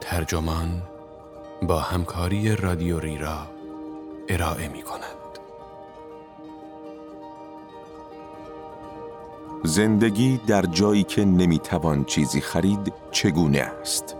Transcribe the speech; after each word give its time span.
ترجمان 0.00 0.82
با 1.62 1.78
همکاری 1.78 2.56
رادیو 2.56 3.00
را 3.00 3.38
ارائه 4.28 4.68
می 4.68 4.82
کند. 4.82 5.38
زندگی 9.64 10.40
در 10.46 10.62
جایی 10.62 11.04
که 11.04 11.24
نمی‌توان 11.24 12.04
چیزی 12.04 12.40
خرید 12.40 12.92
چگونه 13.10 13.58
است؟ 13.58 14.17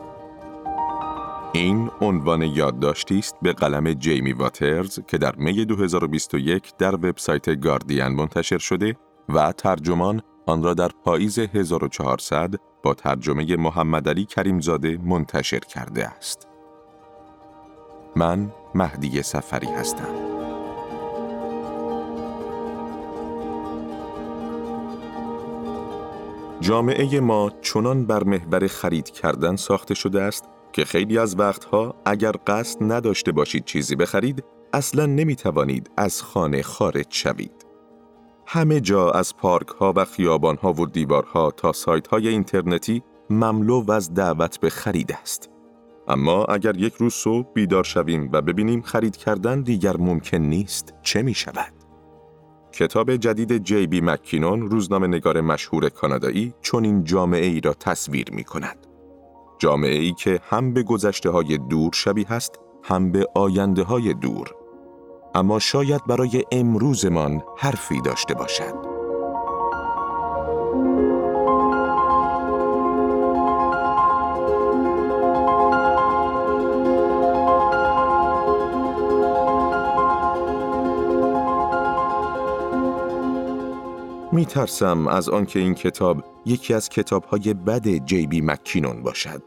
این 1.53 1.91
عنوان 2.01 2.43
یادداشتی 2.43 3.19
است 3.19 3.37
به 3.43 3.53
قلم 3.53 3.93
جیمی 3.93 4.33
واترز 4.33 5.01
که 5.07 5.19
در 5.19 5.37
می 5.37 5.65
2021 5.65 6.77
در 6.79 6.95
وبسایت 6.95 7.61
گاردین 7.61 8.09
منتشر 8.09 8.59
شده 8.59 8.97
و 9.29 9.53
ترجمان 9.53 10.23
آن 10.47 10.63
را 10.63 10.75
در 10.75 10.91
پاییز 11.05 11.39
1400 11.39 12.55
با 12.83 12.95
ترجمه 12.95 13.57
محمد 13.57 14.09
علی 14.09 14.25
کریمزاده 14.25 14.99
منتشر 15.05 15.59
کرده 15.59 16.07
است. 16.07 16.49
من 18.17 18.53
مهدی 18.75 19.23
سفری 19.23 19.67
هستم. 19.67 20.29
جامعه 26.61 27.21
ما 27.21 27.51
چنان 27.63 28.07
بر 28.07 28.25
محور 28.25 28.67
خرید 28.67 29.11
کردن 29.11 29.57
ساخته 29.57 29.95
شده 29.95 30.23
است 30.23 30.49
که 30.73 30.85
خیلی 30.85 31.19
از 31.19 31.39
وقتها 31.39 31.95
اگر 32.05 32.33
قصد 32.47 32.93
نداشته 32.93 33.33
باشید 33.33 33.65
چیزی 33.65 33.97
بخرید 33.97 34.45
اصلا 34.73 35.07
نمی 35.07 35.37
توانید 35.37 35.91
از 35.97 36.23
خانه 36.23 36.63
خارج 36.63 37.07
شوید. 37.11 37.67
همه 38.47 38.81
جا 38.81 39.11
از 39.11 39.37
پارک 39.37 39.69
ها 39.69 39.93
و 39.97 40.05
خیابان 40.05 40.57
ها 40.57 40.73
و 40.73 40.87
دیوارها 40.87 41.51
تا 41.51 41.73
سایت 41.73 42.07
های 42.07 42.29
اینترنتی 42.29 43.03
مملو 43.31 43.83
و 43.83 43.93
از 43.93 44.15
دعوت 44.15 44.61
به 44.61 44.71
خرید 44.71 45.13
است. 45.13 45.51
اما 46.09 46.45
اگر 46.45 46.77
یک 46.77 46.95
روز 46.95 47.15
صبح 47.15 47.53
بیدار 47.55 47.85
شویم 47.85 48.31
و 48.33 48.43
ببینیم 48.43 48.83
خرید 48.83 49.17
کردن 49.17 49.63
دیگر 49.63 49.97
ممکن 49.97 50.39
نیست 50.39 50.95
چه 51.03 51.23
می 51.23 51.35
شود؟ 51.35 51.73
کتاب 52.73 53.17
جدید 53.17 53.59
جی 53.65 53.87
بی 53.87 54.01
مکینون 54.01 54.71
روزنامه 54.71 55.07
نگار 55.07 55.41
مشهور 55.41 55.89
کانادایی 55.89 56.55
چون 56.63 56.85
این 56.85 57.05
جامعه 57.05 57.47
ای 57.47 57.61
را 57.61 57.75
تصویر 57.75 58.27
می 58.33 58.45
کند. 58.45 58.88
جامعه 59.59 59.99
ای 59.99 60.13
که 60.13 60.41
هم 60.51 60.73
به 60.73 60.83
گذشته 60.83 61.31
های 61.31 61.59
دور 61.59 61.91
شبیه 61.95 62.33
است 62.33 62.55
هم 62.83 63.13
به 63.13 63.27
آینده 63.35 63.83
های 63.83 64.15
دور 64.15 64.55
اما 65.35 65.59
شاید 65.59 66.07
برای 66.07 66.45
امروزمان 66.53 67.43
حرفی 67.59 68.01
داشته 68.01 68.35
باشد. 68.35 68.98
می 84.33 84.47
ترسم 84.47 85.07
از 85.07 85.29
آنکه 85.29 85.59
این 85.59 85.75
کتاب 85.75 86.25
یکی 86.47 86.75
از 86.75 86.89
کتابهای 86.89 87.55
بد 87.55 87.89
جی 87.89 88.27
بی 88.27 88.41
مکینون 88.41 89.03
باشد. 89.03 89.43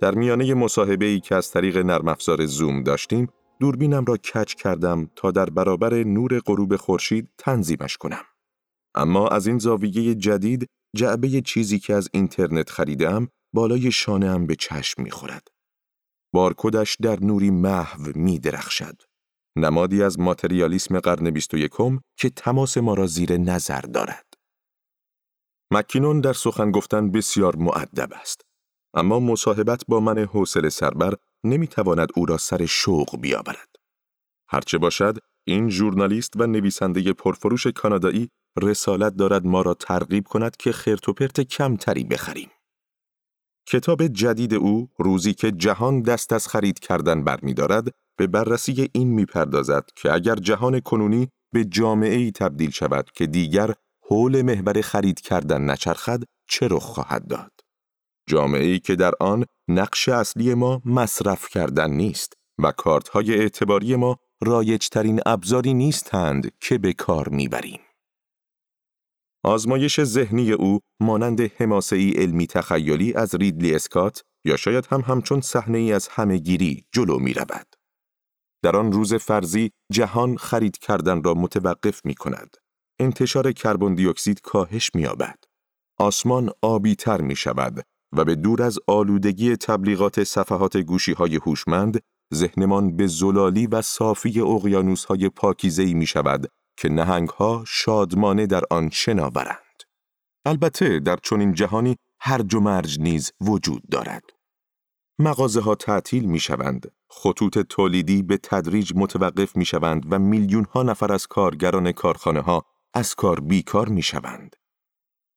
در 0.00 0.14
میانه 0.14 0.54
مصاحبه 0.54 1.06
ای 1.06 1.20
که 1.20 1.34
از 1.34 1.50
طریق 1.50 1.76
نرم 1.76 2.08
افزار 2.08 2.46
زوم 2.46 2.82
داشتیم، 2.82 3.28
دوربینم 3.60 4.04
را 4.04 4.16
کچ 4.16 4.54
کردم 4.54 5.10
تا 5.16 5.30
در 5.30 5.50
برابر 5.50 5.94
نور 5.94 6.40
غروب 6.40 6.76
خورشید 6.76 7.28
تنظیمش 7.38 7.96
کنم. 7.96 8.22
اما 8.94 9.28
از 9.28 9.46
این 9.46 9.58
زاویه 9.58 10.14
جدید 10.14 10.66
جعبه 10.96 11.40
چیزی 11.40 11.78
که 11.78 11.94
از 11.94 12.08
اینترنت 12.12 12.70
خریدم 12.70 13.28
بالای 13.54 13.92
شانه 13.92 14.38
به 14.38 14.56
چشم 14.56 15.02
می‌خورد. 15.02 15.48
بارکدش 16.32 16.96
در 17.02 17.20
نوری 17.20 17.50
محو 17.50 18.12
می 18.14 18.38
درخشد. 18.38 19.02
نمادی 19.64 20.02
از 20.02 20.20
ماتریالیسم 20.20 21.00
قرن 21.00 21.30
21 21.30 21.72
که 22.16 22.30
تماس 22.30 22.78
ما 22.78 22.94
را 22.94 23.06
زیر 23.06 23.36
نظر 23.36 23.80
دارد. 23.80 24.26
مکینون 25.70 26.20
در 26.20 26.32
سخن 26.32 26.70
گفتن 26.70 27.10
بسیار 27.10 27.56
معدب 27.56 28.12
است. 28.12 28.40
اما 28.94 29.20
مصاحبت 29.20 29.82
با 29.88 30.00
من 30.00 30.18
حوصله 30.18 30.68
سربر 30.68 31.14
نمی‌تواند 31.44 32.08
او 32.14 32.26
را 32.26 32.38
سر 32.38 32.66
شوق 32.66 33.20
بیاورد. 33.20 33.68
هرچه 34.48 34.78
باشد، 34.78 35.18
این 35.46 35.70
ژورنالیست 35.70 36.32
و 36.36 36.46
نویسنده 36.46 37.12
پرفروش 37.12 37.66
کانادایی 37.66 38.28
رسالت 38.62 39.16
دارد 39.16 39.46
ما 39.46 39.62
را 39.62 39.74
ترغیب 39.74 40.26
کند 40.26 40.56
که 40.56 40.72
خرت 40.72 41.08
و 41.08 41.12
پرت 41.12 41.40
کمتری 41.40 42.04
بخریم. 42.04 42.50
کتاب 43.66 44.06
جدید 44.06 44.54
او 44.54 44.88
روزی 44.98 45.34
که 45.34 45.52
جهان 45.52 46.02
دست 46.02 46.32
از 46.32 46.48
خرید 46.48 46.78
کردن 46.78 47.24
برمیدارد 47.24 47.94
به 48.18 48.26
بررسی 48.26 48.88
این 48.92 49.08
می‌پردازد 49.08 49.90
که 49.96 50.12
اگر 50.12 50.34
جهان 50.34 50.80
کنونی 50.80 51.28
به 51.52 51.64
جامعه 51.64 52.16
ای 52.16 52.32
تبدیل 52.32 52.70
شود 52.70 53.10
که 53.14 53.26
دیگر 53.26 53.74
حول 54.10 54.42
محور 54.42 54.80
خرید 54.80 55.20
کردن 55.20 55.70
نچرخد 55.70 56.22
چه 56.48 56.68
رخ 56.70 56.82
خواهد 56.82 57.26
داد 57.26 57.52
جامعه 58.28 58.64
ای 58.64 58.78
که 58.78 58.96
در 58.96 59.12
آن 59.20 59.44
نقش 59.68 60.08
اصلی 60.08 60.54
ما 60.54 60.82
مصرف 60.84 61.48
کردن 61.48 61.90
نیست 61.90 62.32
و 62.58 62.72
کارت 62.72 63.08
های 63.08 63.34
اعتباری 63.34 63.96
ما 63.96 64.16
رایجترین 64.40 65.20
ابزاری 65.26 65.74
نیستند 65.74 66.50
که 66.60 66.78
به 66.78 66.92
کار 66.92 67.28
می‌بریم 67.28 67.80
آزمایش 69.44 70.04
ذهنی 70.04 70.52
او 70.52 70.80
مانند 71.00 71.40
حماسه 71.40 72.12
علمی 72.16 72.46
تخیلی 72.46 73.14
از 73.14 73.34
ریدلی 73.34 73.74
اسکات 73.74 74.22
یا 74.44 74.56
شاید 74.56 74.86
هم 74.90 75.00
همچون 75.00 75.40
صحنه 75.40 75.78
ای 75.78 75.92
از 75.92 76.08
همهگیری 76.08 76.84
جلو 76.92 77.18
می 77.18 77.34
رود. 77.34 77.67
در 78.62 78.76
آن 78.76 78.92
روز 78.92 79.14
فرضی 79.14 79.70
جهان 79.92 80.36
خرید 80.36 80.78
کردن 80.78 81.22
را 81.22 81.34
متوقف 81.34 82.00
می 82.04 82.14
کند. 82.14 82.56
انتشار 83.00 83.52
کربن 83.52 83.94
دی 83.94 84.08
اکسید 84.08 84.40
کاهش 84.40 84.90
می 84.94 85.02
یابد. 85.02 85.38
آسمان 85.98 86.50
آبی 86.62 86.94
تر 86.94 87.20
می 87.20 87.36
شود 87.36 87.82
و 88.12 88.24
به 88.24 88.34
دور 88.34 88.62
از 88.62 88.78
آلودگی 88.86 89.56
تبلیغات 89.56 90.24
صفحات 90.24 90.76
گوشی 90.76 91.12
های 91.12 91.36
هوشمند 91.36 92.00
ذهنمان 92.34 92.96
به 92.96 93.06
زلالی 93.06 93.66
و 93.66 93.82
صافی 93.82 94.40
اقیانوس 94.40 95.04
های 95.04 95.28
پاکیزه‌ای 95.28 95.94
می 95.94 96.06
شود 96.06 96.46
که 96.76 96.88
نهنگ 96.88 97.28
ها 97.28 97.64
شادمانه 97.66 98.46
در 98.46 98.62
آن 98.70 98.90
شناورند. 98.90 99.82
البته 100.46 101.00
در 101.00 101.16
چنین 101.22 101.54
جهانی 101.54 101.96
هرج 102.20 102.54
و 102.54 102.82
نیز 102.98 103.32
وجود 103.40 103.82
دارد. 103.90 104.22
مغازه 105.18 105.60
ها 105.60 105.74
تعطیل 105.74 106.24
می 106.24 106.40
شوند. 106.40 106.92
خطوط 107.10 107.58
تولیدی 107.58 108.22
به 108.22 108.36
تدریج 108.36 108.92
متوقف 108.96 109.56
می 109.56 109.64
شوند 109.64 110.12
و 110.12 110.18
میلیون 110.18 110.64
ها 110.64 110.82
نفر 110.82 111.12
از 111.12 111.26
کارگران 111.26 111.92
کارخانه 111.92 112.40
ها 112.40 112.64
از 112.94 113.14
کار 113.14 113.40
بیکار 113.40 113.88
می 113.88 114.02
شوند. 114.02 114.56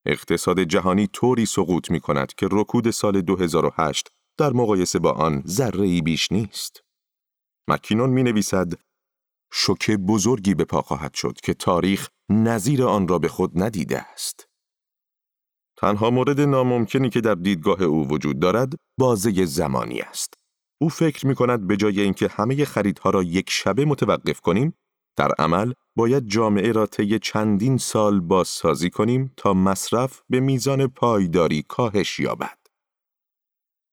اقتصاد 0.06 0.60
جهانی 0.60 1.08
طوری 1.08 1.46
سقوط 1.46 1.92
می 1.92 2.00
کند 2.00 2.34
که 2.34 2.48
رکود 2.52 2.92
سال 2.92 3.22
2008 3.22 4.12
در 4.38 4.54
مقایسه 4.54 5.00
با 5.00 5.12
آن 5.12 5.44
ذره 5.48 6.02
بیش 6.02 6.32
نیست. 6.32 6.84
مکینون 7.68 8.10
می 8.10 8.24
نویسد 8.24 8.74
شوکه 9.54 9.98
بزرگی 9.98 10.54
به 10.54 10.66
پا 10.66 10.82
خواهد 10.82 11.14
شد 11.14 11.38
که 11.44 11.54
تاریخ 11.54 12.10
نظیر 12.30 12.84
آن 12.84 13.08
را 13.08 13.20
به 13.20 13.28
خود 13.28 13.64
ندیده 13.64 14.02
است. 14.14 14.51
تنها 15.82 16.10
مورد 16.10 16.42
ناممکنی 16.42 17.10
که 17.10 17.22
در 17.22 17.36
دیدگاه 17.36 17.82
او 17.82 18.08
وجود 18.08 18.40
دارد 18.40 18.74
بازه 18.98 19.46
زمانی 19.46 20.02
است. 20.02 20.34
او 20.82 20.90
فکر 20.90 21.28
می 21.28 21.36
کند 21.36 21.68
به 21.68 21.78
جای 21.78 22.02
اینکه 22.02 22.28
همه 22.28 22.66
خریدها 22.66 23.10
را 23.10 23.24
یک 23.24 23.50
شبه 23.50 23.86
متوقف 23.86 24.40
کنیم، 24.40 24.74
در 25.18 25.32
عمل 25.40 25.74
باید 25.96 26.28
جامعه 26.28 26.72
را 26.72 26.86
طی 26.86 27.20
چندین 27.20 27.78
سال 27.78 28.20
بازسازی 28.20 28.90
کنیم 28.90 29.34
تا 29.38 29.54
مصرف 29.54 30.22
به 30.30 30.40
میزان 30.40 30.88
پایداری 30.88 31.64
کاهش 31.68 32.20
یابد. 32.20 32.58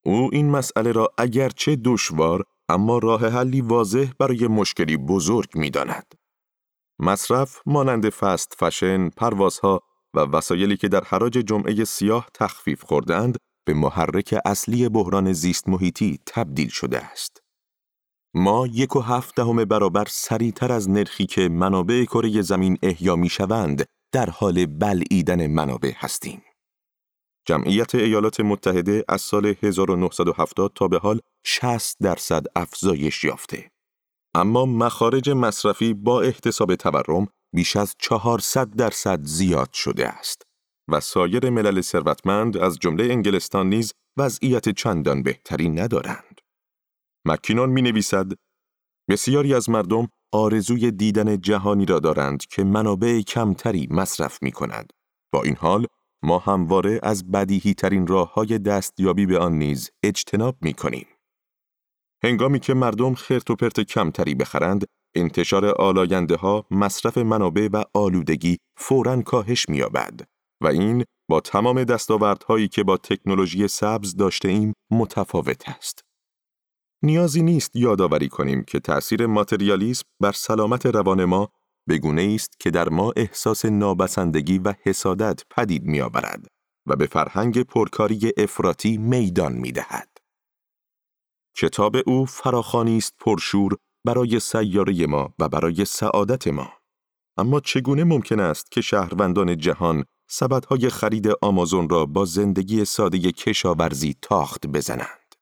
او 0.04 0.30
این 0.32 0.50
مسئله 0.50 0.92
را 0.92 1.08
اگرچه 1.18 1.76
دشوار 1.84 2.44
اما 2.68 2.98
راه 2.98 3.28
حلی 3.28 3.60
واضح 3.60 4.10
برای 4.18 4.46
مشکلی 4.46 4.96
بزرگ 4.96 5.48
می 5.54 5.70
داند. 5.70 6.14
مصرف 6.98 7.62
مانند 7.66 8.08
فست 8.08 8.54
فشن، 8.58 9.08
پروازها 9.08 9.87
و 10.14 10.20
وسایلی 10.20 10.76
که 10.76 10.88
در 10.88 11.04
حراج 11.04 11.32
جمعه 11.32 11.84
سیاه 11.84 12.28
تخفیف 12.34 12.84
خوردند 12.84 13.36
به 13.66 13.74
محرک 13.74 14.34
اصلی 14.44 14.88
بحران 14.88 15.32
زیست 15.32 15.68
محیطی 15.68 16.18
تبدیل 16.26 16.68
شده 16.68 16.98
است. 16.98 17.42
ما 18.34 18.66
یک 18.66 18.96
و 18.96 19.00
هفت 19.00 19.36
دهم 19.36 19.64
برابر 19.64 20.04
سریعتر 20.08 20.72
از 20.72 20.90
نرخی 20.90 21.26
که 21.26 21.48
منابع 21.48 22.04
کره 22.04 22.42
زمین 22.42 22.78
احیا 22.82 23.16
می 23.16 23.28
شوند 23.28 23.84
در 24.12 24.30
حال 24.30 24.66
بلعیدن 24.66 25.46
منابع 25.46 25.92
هستیم. 25.96 26.42
جمعیت 27.46 27.94
ایالات 27.94 28.40
متحده 28.40 29.04
از 29.08 29.20
سال 29.20 29.54
1970 29.62 30.72
تا 30.74 30.88
به 30.88 30.98
حال 30.98 31.20
60 31.44 31.96
درصد 32.00 32.46
افزایش 32.56 33.24
یافته. 33.24 33.70
اما 34.34 34.66
مخارج 34.66 35.30
مصرفی 35.30 35.94
با 35.94 36.22
احتساب 36.22 36.74
تورم 36.74 37.28
بیش 37.54 37.76
از 37.76 37.94
400 37.98 38.70
درصد 38.70 39.22
زیاد 39.22 39.72
شده 39.72 40.08
است 40.08 40.42
و 40.88 41.00
سایر 41.00 41.50
ملل 41.50 41.80
ثروتمند 41.80 42.56
از 42.56 42.78
جمله 42.78 43.04
انگلستان 43.04 43.68
نیز 43.68 43.92
وضعیت 44.16 44.68
چندان 44.68 45.22
بهتری 45.22 45.68
ندارند. 45.68 46.40
مکینون 47.24 47.70
می 47.70 47.82
نویسد 47.82 48.32
بسیاری 49.08 49.54
از 49.54 49.70
مردم 49.70 50.08
آرزوی 50.32 50.90
دیدن 50.90 51.40
جهانی 51.40 51.86
را 51.86 51.98
دارند 51.98 52.46
که 52.46 52.64
منابع 52.64 53.20
کمتری 53.20 53.88
مصرف 53.90 54.42
می 54.42 54.52
کند. 54.52 54.92
با 55.32 55.42
این 55.42 55.56
حال 55.56 55.86
ما 56.22 56.38
همواره 56.38 57.00
از 57.02 57.30
بدیهی 57.30 57.74
ترین 57.74 58.06
راه 58.06 58.34
های 58.34 58.58
دستیابی 58.58 59.26
به 59.26 59.38
آن 59.38 59.52
نیز 59.52 59.90
اجتناب 60.02 60.56
می 60.60 60.74
کنیم. 60.74 61.06
هنگامی 62.24 62.60
که 62.60 62.74
مردم 62.74 63.14
خرت 63.14 63.50
و 63.50 63.56
پرت 63.56 63.80
کمتری 63.80 64.34
بخرند، 64.34 64.84
انتشار 65.20 65.66
آلاینده 65.66 66.36
ها، 66.36 66.66
مصرف 66.70 67.18
منابع 67.18 67.68
و 67.72 67.82
آلودگی 67.94 68.58
فوراً 68.76 69.22
کاهش 69.22 69.68
می‌یابد 69.68 70.20
و 70.62 70.66
این 70.66 71.04
با 71.30 71.40
تمام 71.40 71.84
دستاوردهایی 71.84 72.68
که 72.68 72.84
با 72.84 72.96
تکنولوژی 72.96 73.68
سبز 73.68 74.16
داشته 74.16 74.48
ایم 74.48 74.72
متفاوت 74.90 75.68
است. 75.68 76.00
نیازی 77.02 77.42
نیست 77.42 77.76
یادآوری 77.76 78.28
کنیم 78.28 78.64
که 78.64 78.80
تأثیر 78.80 79.26
ماتریالیسم 79.26 80.04
بر 80.20 80.32
سلامت 80.32 80.86
روان 80.86 81.24
ما 81.24 81.48
بگونه 81.88 82.32
است 82.34 82.60
که 82.60 82.70
در 82.70 82.88
ما 82.88 83.12
احساس 83.16 83.64
نابسندگی 83.64 84.58
و 84.58 84.74
حسادت 84.82 85.42
پدید 85.50 85.84
میآورد 85.84 86.46
و 86.86 86.96
به 86.96 87.06
فرهنگ 87.06 87.62
پرکاری 87.62 88.32
افراطی 88.36 88.96
میدان 88.96 89.52
می‌دهد. 89.52 90.08
کتاب 91.56 91.96
او 92.06 92.26
فراخانی 92.26 92.96
است 92.96 93.14
پرشور 93.18 93.76
برای 94.04 94.40
سیاره 94.40 95.06
ما 95.06 95.34
و 95.38 95.48
برای 95.48 95.84
سعادت 95.84 96.48
ما. 96.48 96.72
اما 97.36 97.60
چگونه 97.60 98.04
ممکن 98.04 98.40
است 98.40 98.70
که 98.70 98.80
شهروندان 98.80 99.56
جهان 99.56 100.04
سبدهای 100.30 100.88
خرید 100.88 101.28
آمازون 101.42 101.88
را 101.88 102.06
با 102.06 102.24
زندگی 102.24 102.84
ساده 102.84 103.18
کشاورزی 103.18 104.16
تاخت 104.22 104.66
بزنند؟ 104.66 105.34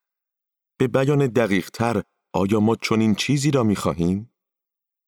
به 0.78 0.88
بیان 0.88 1.26
دقیق 1.26 1.70
تر، 1.70 2.02
آیا 2.34 2.60
ما 2.60 2.76
چنین 2.76 3.14
چیزی 3.14 3.50
را 3.50 3.62
می 3.62 3.76
خواهیم؟ 3.76 4.32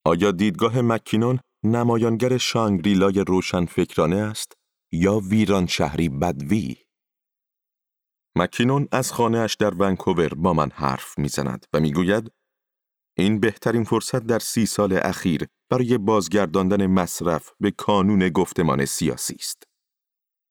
آیا 0.05 0.31
دیدگاه 0.31 0.81
مکینون 0.81 1.41
نمایانگر 1.65 2.39
شانگریلای 2.39 3.25
روشن 3.27 3.67
فکرانه 3.67 4.17
است 4.17 4.53
یا 4.93 5.19
ویران 5.19 5.67
شهری 5.67 6.09
بدوی؟ 6.09 6.77
مکینون 8.37 8.89
از 8.93 9.13
خانهاش 9.13 9.55
در 9.55 9.75
ونکوور 9.75 10.29
با 10.35 10.53
من 10.53 10.71
حرف 10.71 11.19
می‌زند 11.19 11.67
و 11.73 11.81
می‌گوید 11.81 12.33
این 13.19 13.41
بهترین 13.41 13.85
فرصت 13.85 14.27
در 14.27 14.39
سی 14.39 14.67
سال 14.67 15.01
اخیر 15.03 15.47
برای 15.71 15.99
بازگرداندن 15.99 16.87
مصرف 16.87 17.53
به 17.61 17.71
کانون 17.71 18.29
گفتمان 18.29 18.85
سیاسی 18.85 19.35
است. 19.35 19.63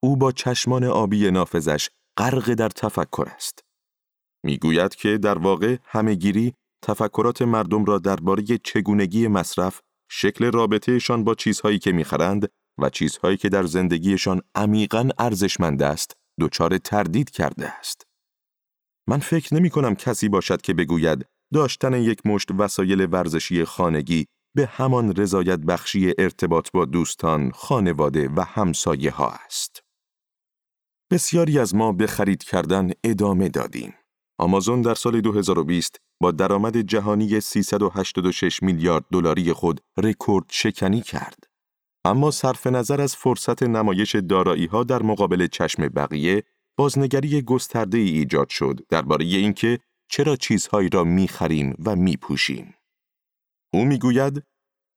او 0.03 0.17
با 0.17 0.31
چشمان 0.31 0.83
آبی 0.83 1.31
نافذش 1.31 1.89
غرق 2.17 2.53
در 2.53 2.69
تفکر 2.69 3.25
است. 3.35 3.59
می‌گوید 4.45 4.95
که 4.95 5.17
در 5.17 5.37
واقع 5.37 5.77
همهگیری 5.83 6.53
تفکرات 6.83 7.41
مردم 7.41 7.85
را 7.85 7.97
درباره 7.97 8.43
چگونگی 8.63 9.27
مصرف، 9.27 9.81
شکل 10.11 10.51
رابطهشان 10.51 11.23
با 11.23 11.35
چیزهایی 11.35 11.79
که 11.79 11.91
می‌خرند 11.91 12.49
و 12.81 12.89
چیزهایی 12.89 13.37
که 13.37 13.49
در 13.49 13.63
زندگیشان 13.63 14.41
عمیقا 14.55 15.09
ارزشمند 15.19 15.83
است، 15.83 16.13
دچار 16.39 16.77
تردید 16.77 17.29
کرده 17.29 17.67
است. 17.67 18.07
من 19.09 19.19
فکر 19.19 19.55
نمی 19.55 19.69
کنم 19.69 19.95
کسی 19.95 20.29
باشد 20.29 20.61
که 20.61 20.73
بگوید 20.73 21.25
داشتن 21.53 21.93
یک 21.93 22.25
مشت 22.25 22.51
وسایل 22.51 23.07
ورزشی 23.11 23.65
خانگی 23.65 24.25
به 24.55 24.65
همان 24.65 25.15
رضایت 25.15 25.59
بخشی 25.59 26.13
ارتباط 26.17 26.71
با 26.71 26.85
دوستان، 26.85 27.51
خانواده 27.51 28.29
و 28.35 28.41
همسایه 28.41 29.11
ها 29.11 29.29
است. 29.45 29.83
بسیاری 31.11 31.59
از 31.59 31.75
ما 31.75 31.91
به 31.91 32.07
خرید 32.07 32.43
کردن 32.43 32.91
ادامه 33.03 33.49
دادیم. 33.49 33.93
آمازون 34.39 34.81
در 34.81 34.93
سال 34.93 35.21
2020 35.21 35.97
با 36.21 36.31
درآمد 36.31 36.77
جهانی 36.77 37.39
386 37.39 38.63
میلیارد 38.63 39.05
دلاری 39.11 39.53
خود 39.53 39.81
رکورد 39.97 40.45
شکنی 40.49 41.01
کرد. 41.01 41.43
اما 42.05 42.31
صرف 42.31 42.67
نظر 42.67 43.01
از 43.01 43.15
فرصت 43.15 43.63
نمایش 43.63 44.15
دارایی 44.15 44.65
ها 44.65 44.83
در 44.83 45.03
مقابل 45.03 45.47
چشم 45.47 45.87
بقیه، 45.87 46.43
بازنگری 46.77 47.41
گسترده 47.41 47.97
ای 47.97 48.09
ایجاد 48.09 48.49
شد 48.49 48.79
درباره 48.89 49.25
اینکه 49.25 49.79
چرا 50.09 50.35
چیزهایی 50.35 50.89
را 50.89 51.03
می 51.03 51.27
خریم 51.27 51.75
و 51.85 51.95
می 51.95 52.17
پوشیم. 52.17 52.73
او 53.73 53.85
می 53.85 53.97
گوید 53.97 54.43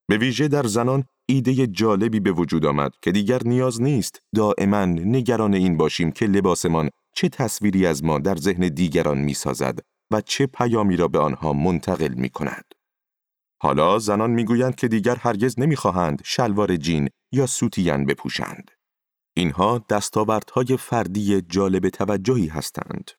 به 0.08 0.16
ویژه 0.18 0.48
در 0.48 0.66
زنان 0.66 1.04
ایده 1.28 1.66
جالبی 1.66 2.20
به 2.20 2.32
وجود 2.32 2.66
آمد 2.66 2.92
که 3.02 3.12
دیگر 3.12 3.42
نیاز 3.44 3.82
نیست 3.82 4.20
دائما 4.34 4.84
نگران 4.84 5.54
این 5.54 5.76
باشیم 5.76 6.12
که 6.12 6.26
لباسمان 6.26 6.90
چه 7.14 7.28
تصویری 7.28 7.86
از 7.86 8.04
ما 8.04 8.18
در 8.18 8.36
ذهن 8.36 8.68
دیگران 8.68 9.18
می 9.18 9.34
سازد 9.34 9.78
و 10.12 10.20
چه 10.20 10.46
پیامی 10.46 10.96
را 10.96 11.08
به 11.08 11.18
آنها 11.18 11.52
منتقل 11.52 12.14
می 12.14 12.30
کند. 12.30 12.64
حالا 13.62 13.98
زنان 13.98 14.30
می‌گویند 14.30 14.74
که 14.74 14.88
دیگر 14.88 15.16
هرگز 15.16 15.58
نمی‌خواهند 15.58 16.22
شلوار 16.24 16.76
جین 16.76 17.08
یا 17.32 17.46
سوتیان 17.46 18.06
بپوشند. 18.06 18.70
اینها 19.36 19.84
دستاوردهای 19.88 20.76
فردی 20.76 21.40
جالب 21.40 21.88
توجهی 21.88 22.46
هستند. 22.46 23.10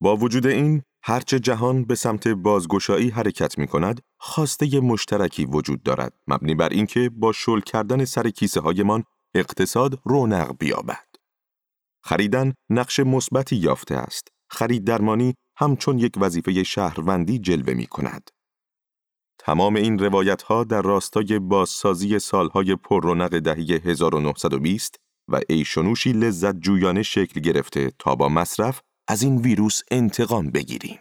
با 0.00 0.16
وجود 0.16 0.46
این، 0.46 0.82
هرچه 1.02 1.40
جهان 1.40 1.84
به 1.84 1.94
سمت 1.94 2.28
بازگشایی 2.28 3.10
حرکت 3.10 3.58
می 3.58 3.66
کند، 3.66 4.00
خواسته 4.18 4.80
مشترکی 4.80 5.44
وجود 5.44 5.82
دارد، 5.82 6.12
مبنی 6.26 6.54
بر 6.54 6.68
اینکه 6.68 7.10
با 7.14 7.32
شل 7.32 7.60
کردن 7.60 8.04
سر 8.04 8.30
کیسه 8.30 8.60
هایمان 8.60 9.04
اقتصاد 9.34 10.00
رونق 10.04 10.56
بیابد. 10.58 11.06
خریدن 12.04 12.54
نقش 12.70 13.00
مثبتی 13.00 13.56
یافته 13.56 13.94
است. 13.94 14.28
خرید 14.50 14.84
درمانی 14.84 15.34
همچون 15.56 15.98
یک 15.98 16.12
وظیفه 16.16 16.62
شهروندی 16.62 17.38
جلوه 17.38 17.74
می 17.74 17.86
کند. 17.86 18.30
تمام 19.38 19.76
این 19.76 19.98
روایت 19.98 20.42
ها 20.42 20.64
در 20.64 20.82
راستای 20.82 21.38
بازسازی 21.38 22.18
سالهای 22.18 22.76
پررونق 22.76 23.38
دهه 23.38 23.80
1920 23.84 24.96
و 25.28 25.40
ایشونوشی 25.48 26.12
لذت 26.12 26.60
جویانه 26.60 27.02
شکل 27.02 27.40
گرفته 27.40 27.92
تا 27.98 28.14
با 28.14 28.28
مصرف 28.28 28.80
از 29.08 29.22
این 29.22 29.38
ویروس 29.38 29.80
انتقام 29.90 30.50
بگیریم. 30.50 30.98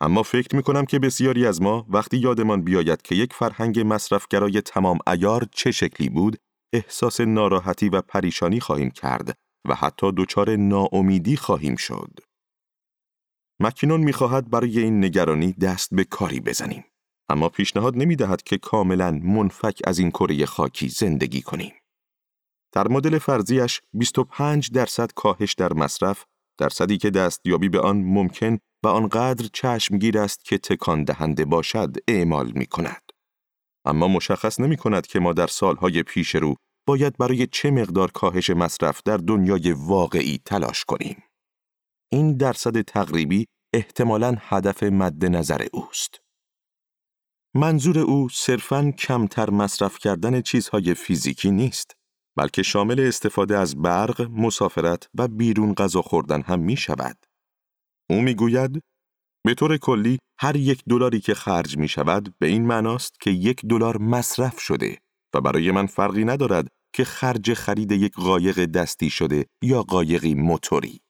اما 0.00 0.22
فکر 0.22 0.56
می 0.56 0.62
کنم 0.62 0.84
که 0.84 0.98
بسیاری 0.98 1.46
از 1.46 1.62
ما 1.62 1.86
وقتی 1.88 2.16
یادمان 2.16 2.62
بیاید 2.62 3.02
که 3.02 3.14
یک 3.14 3.32
فرهنگ 3.32 3.80
مصرفگرای 3.86 4.60
تمام 4.60 4.98
ایار 5.06 5.46
چه 5.52 5.70
شکلی 5.70 6.08
بود، 6.08 6.36
احساس 6.72 7.20
ناراحتی 7.20 7.88
و 7.88 8.00
پریشانی 8.00 8.60
خواهیم 8.60 8.90
کرد 8.90 9.38
و 9.68 9.74
حتی 9.74 10.12
دچار 10.16 10.56
ناامیدی 10.56 11.36
خواهیم 11.36 11.76
شد. 11.76 12.18
مکینون 13.60 14.00
می‌خواهد 14.00 14.50
برای 14.50 14.78
این 14.78 15.04
نگرانی 15.04 15.52
دست 15.52 15.94
به 15.94 16.04
کاری 16.04 16.40
بزنیم. 16.40 16.84
اما 17.28 17.48
پیشنهاد 17.48 17.96
نمی 17.96 18.16
دهد 18.16 18.42
که 18.42 18.58
کاملا 18.58 19.10
منفک 19.10 19.80
از 19.84 19.98
این 19.98 20.10
کره 20.10 20.46
خاکی 20.46 20.88
زندگی 20.88 21.42
کنیم. 21.42 21.72
در 22.72 22.88
مدل 22.88 23.18
فرضیش 23.18 23.80
25 23.92 24.70
درصد 24.70 25.12
کاهش 25.12 25.54
در 25.54 25.72
مصرف 25.72 26.24
درصدی 26.60 26.98
که 26.98 27.10
دستیابی 27.10 27.68
به 27.68 27.80
آن 27.80 27.96
ممکن 27.96 28.58
و 28.84 28.88
آنقدر 28.88 29.48
چشمگیر 29.52 30.18
است 30.18 30.44
که 30.44 30.58
تکان 30.58 31.04
دهنده 31.04 31.44
باشد 31.44 31.96
اعمال 32.08 32.52
می 32.52 32.66
کند. 32.66 33.02
اما 33.84 34.08
مشخص 34.08 34.60
نمی 34.60 34.76
کند 34.76 35.06
که 35.06 35.20
ما 35.20 35.32
در 35.32 35.46
سالهای 35.46 36.02
پیش 36.02 36.34
رو 36.34 36.54
باید 36.86 37.16
برای 37.18 37.46
چه 37.46 37.70
مقدار 37.70 38.10
کاهش 38.10 38.50
مصرف 38.50 39.02
در 39.04 39.16
دنیای 39.16 39.72
واقعی 39.72 40.40
تلاش 40.44 40.84
کنیم. 40.84 41.22
این 42.12 42.36
درصد 42.36 42.80
تقریبی 42.80 43.46
احتمالاً 43.74 44.36
هدف 44.38 44.82
مد 44.82 45.24
نظر 45.24 45.66
اوست. 45.72 46.20
منظور 47.54 47.98
او 47.98 48.28
صرفاً 48.28 48.90
کمتر 48.90 49.50
مصرف 49.50 49.98
کردن 49.98 50.40
چیزهای 50.40 50.94
فیزیکی 50.94 51.50
نیست، 51.50 51.96
بلکه 52.36 52.62
شامل 52.62 53.00
استفاده 53.00 53.58
از 53.58 53.82
برق، 53.82 54.30
مسافرت 54.30 55.08
و 55.18 55.28
بیرون 55.28 55.74
غذا 55.74 56.02
خوردن 56.02 56.42
هم 56.42 56.60
می 56.60 56.76
شود. 56.76 57.16
او 58.10 58.20
می 58.20 58.34
گوید 58.34 58.80
به 59.46 59.54
طور 59.54 59.76
کلی 59.76 60.18
هر 60.38 60.56
یک 60.56 60.82
دلاری 60.88 61.20
که 61.20 61.34
خرج 61.34 61.78
می 61.78 61.88
شود 61.88 62.34
به 62.38 62.46
این 62.46 62.66
معناست 62.66 63.20
که 63.20 63.30
یک 63.30 63.66
دلار 63.66 63.98
مصرف 63.98 64.60
شده 64.60 64.98
و 65.34 65.40
برای 65.40 65.70
من 65.70 65.86
فرقی 65.86 66.24
ندارد 66.24 66.68
که 66.94 67.04
خرج 67.04 67.54
خرید 67.54 67.92
یک 67.92 68.12
قایق 68.12 68.64
دستی 68.64 69.10
شده 69.10 69.46
یا 69.62 69.82
قایقی 69.82 70.34
موتوری. 70.34 71.00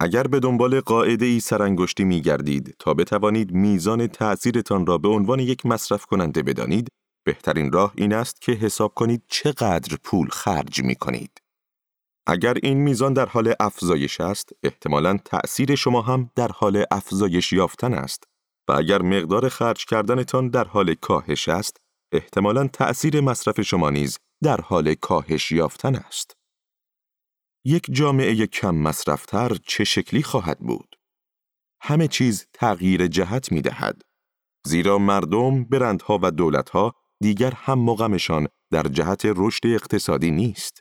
اگر 0.00 0.22
به 0.22 0.40
دنبال 0.40 0.80
قاعده 0.80 1.26
ای 1.26 1.40
سرانگشتی 1.40 2.04
می 2.04 2.20
گردید 2.20 2.74
تا 2.78 2.94
بتوانید 2.94 3.52
میزان 3.52 4.06
تأثیرتان 4.06 4.86
را 4.86 4.98
به 4.98 5.08
عنوان 5.08 5.40
یک 5.40 5.66
مصرف 5.66 6.04
کننده 6.04 6.42
بدانید، 6.42 6.88
بهترین 7.24 7.72
راه 7.72 7.92
این 7.96 8.12
است 8.12 8.40
که 8.40 8.52
حساب 8.52 8.94
کنید 8.94 9.22
چقدر 9.28 9.96
پول 10.04 10.28
خرج 10.28 10.82
می 10.82 10.94
کنید. 10.94 11.42
اگر 12.26 12.54
این 12.62 12.78
میزان 12.78 13.12
در 13.12 13.26
حال 13.26 13.54
افزایش 13.60 14.20
است، 14.20 14.52
احتمالاً 14.62 15.18
تأثیر 15.24 15.74
شما 15.74 16.02
هم 16.02 16.30
در 16.34 16.48
حال 16.48 16.84
افزایش 16.90 17.52
یافتن 17.52 17.94
است 17.94 18.24
و 18.68 18.72
اگر 18.72 19.02
مقدار 19.02 19.48
خرج 19.48 19.84
کردنتان 19.84 20.48
در 20.48 20.64
حال 20.64 20.94
کاهش 20.94 21.48
است، 21.48 21.76
احتمالاً 22.12 22.66
تأثیر 22.66 23.20
مصرف 23.20 23.60
شما 23.60 23.90
نیز 23.90 24.18
در 24.42 24.60
حال 24.60 24.94
کاهش 24.94 25.52
یافتن 25.52 25.96
است. 25.96 26.36
یک 27.64 27.86
جامعه 27.90 28.46
کم 28.46 28.74
مصرفتر 28.74 29.56
چه 29.66 29.84
شکلی 29.84 30.22
خواهد 30.22 30.58
بود؟ 30.58 30.96
همه 31.82 32.08
چیز 32.08 32.46
تغییر 32.52 33.06
جهت 33.06 33.52
می 33.52 33.62
دهد. 33.62 34.02
زیرا 34.66 34.98
مردم، 34.98 35.64
برندها 35.64 36.18
و 36.22 36.30
دولتها 36.30 36.94
دیگر 37.22 37.52
هم 37.56 37.78
مقامشان 37.78 38.48
در 38.72 38.82
جهت 38.82 39.22
رشد 39.24 39.66
اقتصادی 39.66 40.30
نیست. 40.30 40.80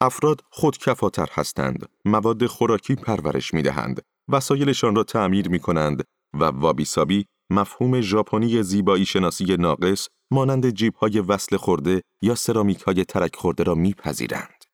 افراد 0.00 0.40
خودکفاتر 0.50 1.28
هستند، 1.32 1.88
مواد 2.04 2.46
خوراکی 2.46 2.94
پرورش 2.94 3.54
می 3.54 3.62
دهند، 3.62 4.02
وسایلشان 4.28 4.96
را 4.96 5.04
تعمیر 5.04 5.48
می 5.48 5.58
کنند 5.58 6.04
و 6.40 6.44
وابیسابی 6.44 7.26
مفهوم 7.50 8.00
ژاپنی 8.00 8.62
زیبایی 8.62 9.06
شناسی 9.06 9.56
ناقص 9.56 10.08
مانند 10.32 10.70
جیب 10.70 10.94
های 10.94 11.20
وصل 11.20 11.56
خورده 11.56 12.02
یا 12.22 12.34
سرامیک 12.34 12.80
های 12.80 13.04
ترک 13.04 13.36
خورده 13.36 13.62
را 13.62 13.74
میپذیرند. 13.74 14.64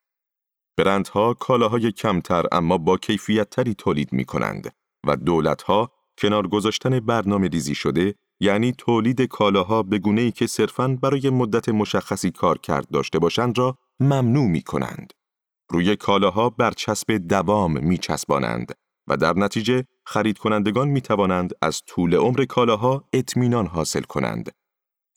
برندها 0.79 1.35
کالاهای 1.35 1.93
کمتر 1.93 2.45
اما 2.53 2.79
با 2.79 2.97
کیفیت 2.97 3.51
تری 3.51 3.75
تولید 3.75 4.13
می 4.13 4.25
کنند 4.25 4.75
و 5.07 5.17
دولتها 5.17 5.93
کنار 6.19 6.49
گذاشتن 6.49 7.01
برنامه 7.01 7.49
ریزی 7.49 7.75
شده 7.75 8.15
یعنی 8.41 8.73
تولید 8.73 9.23
کالاها 9.23 9.83
به 9.83 9.99
گونه 9.99 10.21
ای 10.21 10.31
که 10.31 10.47
صرفاً 10.47 10.99
برای 11.03 11.31
مدت 11.31 11.69
مشخصی 11.69 12.31
کار 12.31 12.59
کرد 12.59 12.89
داشته 12.89 13.19
باشند 13.19 13.59
را 13.59 13.79
ممنوع 14.01 14.49
می 14.49 14.63
کنند. 14.63 15.13
روی 15.71 15.97
کالاها 15.97 16.51
برچسب 16.51 17.13
دوام 17.13 17.85
می 17.85 17.99
چسبانند 17.99 18.73
و 19.09 19.17
در 19.17 19.33
نتیجه 19.33 19.85
خرید 20.07 20.39
کنندگان 20.39 20.89
می 20.89 21.01
توانند 21.01 21.53
از 21.63 21.83
طول 21.87 22.15
عمر 22.15 22.45
کالاها 22.45 23.05
اطمینان 23.13 23.67
حاصل 23.67 24.03
کنند 24.03 24.51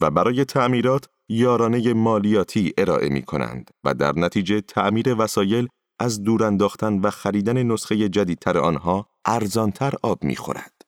و 0.01 0.11
برای 0.11 0.45
تعمیرات 0.45 1.09
یارانه 1.29 1.93
مالیاتی 1.93 2.73
ارائه 2.77 3.09
می 3.09 3.21
کنند 3.21 3.71
و 3.83 3.93
در 3.93 4.13
نتیجه 4.15 4.61
تعمیر 4.61 5.15
وسایل 5.21 5.67
از 5.99 6.23
دور 6.23 6.43
انداختن 6.43 6.99
و 6.99 7.09
خریدن 7.09 7.63
نسخه 7.63 8.09
جدیدتر 8.09 8.57
آنها 8.57 9.07
ارزانتر 9.25 9.93
آب 10.03 10.23
می 10.23 10.35
خورد. 10.35 10.82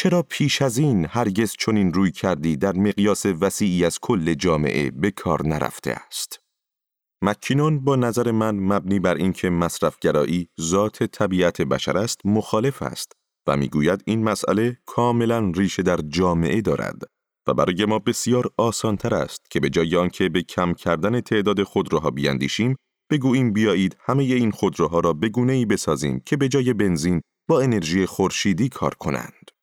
چرا 0.00 0.22
پیش 0.22 0.62
از 0.62 0.78
این 0.78 1.06
هرگز 1.10 1.52
چنین 1.58 1.92
روی 1.92 2.12
کردی 2.12 2.56
در 2.56 2.72
مقیاس 2.72 3.26
وسیعی 3.26 3.84
از 3.84 3.98
کل 4.00 4.34
جامعه 4.34 4.90
به 4.90 5.10
کار 5.10 5.46
نرفته 5.46 5.90
است؟ 5.90 6.40
مکینون 7.22 7.84
با 7.84 7.96
نظر 7.96 8.30
من 8.30 8.56
مبنی 8.56 8.98
بر 8.98 9.14
اینکه 9.14 9.50
مصرفگرایی 9.50 10.48
ذات 10.60 11.02
طبیعت 11.02 11.62
بشر 11.62 11.98
است 11.98 12.20
مخالف 12.24 12.82
است 12.82 13.12
و 13.46 13.56
می‌گوید 13.56 14.02
این 14.06 14.24
مسئله 14.24 14.78
کاملا 14.86 15.52
ریشه 15.54 15.82
در 15.82 15.96
جامعه 16.08 16.60
دارد 16.60 17.02
و 17.48 17.54
برای 17.54 17.84
ما 17.84 17.98
بسیار 17.98 18.50
آسانتر 18.56 19.14
است 19.14 19.50
که 19.50 19.60
به 19.60 19.70
جای 19.70 19.96
آنکه 19.96 20.28
به 20.28 20.42
کم 20.42 20.74
کردن 20.74 21.20
تعداد 21.20 21.62
خودروها 21.62 22.10
بیاندیشیم 22.10 22.76
بگوییم 23.10 23.52
بیایید 23.52 23.96
همه 24.00 24.22
این 24.22 24.50
خودروها 24.50 25.00
را 25.00 25.12
به 25.12 25.30
ای 25.48 25.64
بسازیم 25.64 26.20
که 26.26 26.36
به 26.36 26.48
جای 26.48 26.72
بنزین 26.72 27.20
با 27.48 27.60
انرژی 27.60 28.06
خورشیدی 28.06 28.68
کار 28.68 28.94
کنند. 28.94 29.57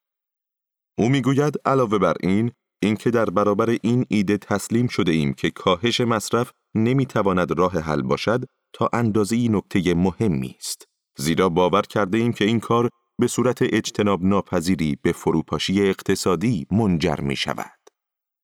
او 0.98 1.08
می‌گوید 1.08 1.54
علاوه 1.64 1.98
بر 1.98 2.14
این 2.20 2.52
اینکه 2.82 3.10
در 3.10 3.24
برابر 3.24 3.76
این 3.82 4.06
ایده 4.08 4.38
تسلیم 4.38 4.86
شده 4.86 5.12
ایم 5.12 5.32
که 5.32 5.50
کاهش 5.50 6.00
مصرف 6.00 6.52
نمی‌تواند 6.74 7.58
راه 7.58 7.78
حل 7.78 8.02
باشد 8.02 8.44
تا 8.72 8.90
اندازه 8.92 9.48
نکته 9.48 9.94
مهمی 9.94 10.56
است. 10.58 10.84
زیرا 11.18 11.48
باور 11.48 11.82
کرده 11.82 12.18
ایم 12.18 12.32
که 12.32 12.44
این 12.44 12.60
کار 12.60 12.88
به 13.18 13.26
صورت 13.26 13.58
اجتناب 13.62 14.24
ناپذیری 14.24 14.96
به 15.02 15.12
فروپاشی 15.12 15.88
اقتصادی 15.88 16.66
منجر 16.70 17.20
می 17.20 17.36
شود. 17.36 17.80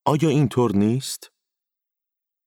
آیا 0.06 0.28
اینطور 0.28 0.76
نیست؟ 0.76 1.28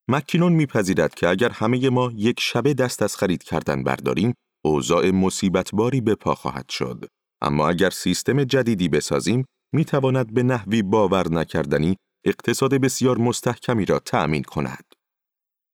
مکینون 0.07 0.53
میپذیرد 0.53 1.15
که 1.15 1.29
اگر 1.29 1.49
همه 1.49 1.89
ما 1.89 2.11
یک 2.15 2.39
شبه 2.39 2.73
دست 2.73 3.01
از 3.01 3.15
خرید 3.15 3.43
کردن 3.43 3.83
برداریم، 3.83 4.33
اوضاع 4.65 5.11
مصیبت 5.11 5.69
باری 5.73 6.01
به 6.01 6.15
پا 6.15 6.35
خواهد 6.35 6.69
شد. 6.69 7.05
اما 7.41 7.69
اگر 7.69 7.89
سیستم 7.89 8.43
جدیدی 8.43 8.89
بسازیم، 8.89 9.45
می 9.73 9.85
تواند 9.85 10.33
به 10.33 10.43
نحوی 10.43 10.81
باور 10.81 11.31
نکردنی 11.31 11.95
اقتصاد 12.25 12.73
بسیار 12.73 13.17
مستحکمی 13.17 13.85
را 13.85 13.99
تأمین 13.99 14.43
کند. 14.43 14.85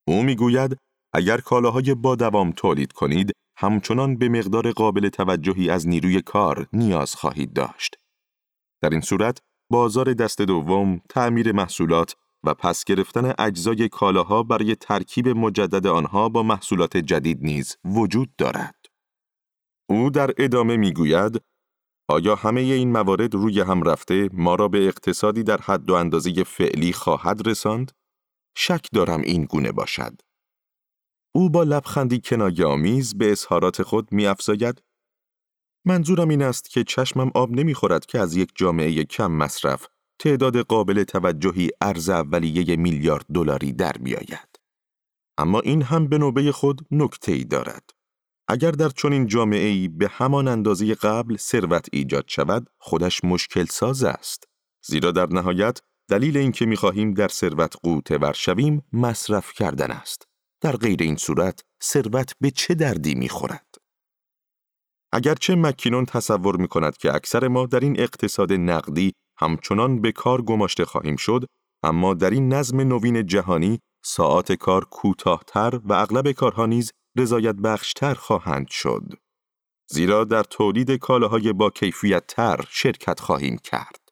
او 0.08 0.24
می‌گوید 0.24 0.78
اگر 1.14 1.38
کالاهای 1.38 1.94
با 1.94 2.16
دوام 2.16 2.52
تولید 2.52 2.92
کنید 2.92 3.32
همچنان 3.58 4.18
به 4.18 4.30
مقدار 4.30 4.72
قابل 4.72 5.10
توجهی 5.10 5.70
از 5.70 5.88
نیروی 5.88 6.22
کار 6.22 6.68
نیاز 6.74 7.16
خواهید 7.16 7.54
داشت. 7.54 7.96
در 8.82 8.90
این 8.90 9.02
صورت 9.02 9.40
بازار 9.72 10.14
دست 10.14 10.42
دوم، 10.42 11.02
تعمیر 11.10 11.52
محصولات 11.52 12.16
و 12.44 12.54
پس 12.54 12.84
گرفتن 12.84 13.34
اجزای 13.40 13.90
کالاها 13.90 14.44
برای 14.44 14.76
ترکیب 14.76 15.28
مجدد 15.28 15.88
آنها 15.88 16.30
با 16.30 16.44
محصولات 16.44 16.98
جدید 16.98 17.38
نیز 17.42 17.78
وجود 17.86 18.36
دارد. 18.38 18.76
او 19.90 20.10
در 20.10 20.32
ادامه 20.38 20.78
می‌گوید 20.78 21.42
آیا 22.12 22.36
همه 22.36 22.62
این 22.62 22.92
موارد 22.92 23.34
روی 23.34 23.60
هم 23.60 23.84
رفته 23.84 24.30
ما 24.34 24.56
را 24.56 24.68
به 24.68 24.88
اقتصادی 24.88 25.44
در 25.44 25.58
حد 25.58 25.90
و 25.90 25.94
اندازه 25.94 26.44
فعلی 26.44 26.94
خواهد 26.94 27.48
رساند؟ 27.48 27.92
شک 28.58 28.88
دارم 28.94 29.22
این 29.22 29.46
گونه 29.46 29.72
باشد. 29.72 30.22
او 31.36 31.50
با 31.50 31.64
لبخندی 31.64 32.22
کنایه 32.22 32.66
آمیز 32.66 33.18
به 33.18 33.32
اظهارات 33.32 33.84
خود 33.84 34.12
می 34.12 34.28
افزاید 34.28 34.84
منظورم 35.86 36.30
این 36.30 36.42
است 36.42 36.70
که 36.70 36.84
چشمم 36.84 37.32
آب 37.36 37.52
نمی‌خورد 37.52 38.06
که 38.06 38.20
از 38.20 38.36
یک 38.36 38.52
جامعه 38.56 39.04
کم 39.04 39.32
مصرف 39.32 39.88
تعداد 40.20 40.58
قابل 40.58 41.04
توجهی 41.04 41.70
ارز 41.82 42.10
اولیه 42.10 42.76
میلیارد 42.76 43.26
دلاری 43.34 43.74
در 43.74 43.92
بیاید. 43.92 44.60
اما 45.38 45.60
این 45.60 45.82
هم 45.82 46.08
به 46.08 46.18
نوبه 46.18 46.52
خود 46.52 46.88
نکته 46.92 47.32
ای 47.32 47.44
دارد. 47.44 47.90
اگر 48.52 48.72
در 48.72 48.90
چنین 48.90 49.28
جامعه 49.28 49.68
ای 49.68 49.88
به 49.88 50.08
همان 50.08 50.48
اندازه 50.48 50.96
قبل 50.96 51.38
ثروت 51.38 51.88
ایجاد 51.92 52.24
شود، 52.28 52.70
خودش 52.78 53.24
مشکل 53.24 53.66
ساز 53.66 54.04
است. 54.04 54.44
زیرا 54.86 55.12
در 55.12 55.28
نهایت 55.28 55.80
دلیل 56.10 56.38
اینکه 56.38 56.66
می‌خواهیم 56.66 57.14
در 57.14 57.28
ثروت 57.28 57.76
قوطه 57.84 58.18
ور 58.18 58.34
شویم 58.34 58.84
مصرف 58.94 59.54
کردن 59.54 59.92
است. 59.92 60.28
در 60.62 60.76
غیر 60.76 61.04
این 61.04 61.16
صورت 61.16 61.62
ثروت 61.84 62.34
به 62.42 62.52
چه 62.52 62.74
دردی 62.74 63.16
می‌خورد؟ 63.16 63.76
اگرچه 65.12 65.56
مکینون 65.56 66.06
تصور 66.06 66.58
می 66.58 66.68
کند 66.68 66.98
که 66.98 67.16
اکثر 67.16 67.48
ما 67.48 67.66
در 67.66 67.80
این 67.80 68.00
اقتصاد 68.00 68.54
نقدی 68.54 69.14
همچنان 69.38 70.02
به 70.02 70.12
کار 70.12 70.42
گماشته 70.42 70.86
خواهیم 70.86 71.16
شد، 71.16 71.46
اما 71.84 72.14
در 72.14 72.30
این 72.30 72.54
نظم 72.54 72.82
نوین 72.82 73.26
جهانی 73.26 73.80
ساعات 74.06 74.52
کار 74.52 74.86
کوتاهتر 74.86 75.80
و 75.84 75.94
اغلب 75.94 76.32
کارها 76.32 76.66
نیز 76.66 76.92
رضایت 77.18 77.56
بخشتر 77.56 78.14
خواهند 78.14 78.68
شد. 78.68 79.14
زیرا 79.90 80.24
در 80.24 80.44
تولید 80.44 80.92
کالاهای 80.92 81.54
با 81.54 81.70
کیفیت 81.70 82.28
تر 82.28 82.66
شرکت 82.70 83.20
خواهیم 83.20 83.58
کرد. 83.58 84.10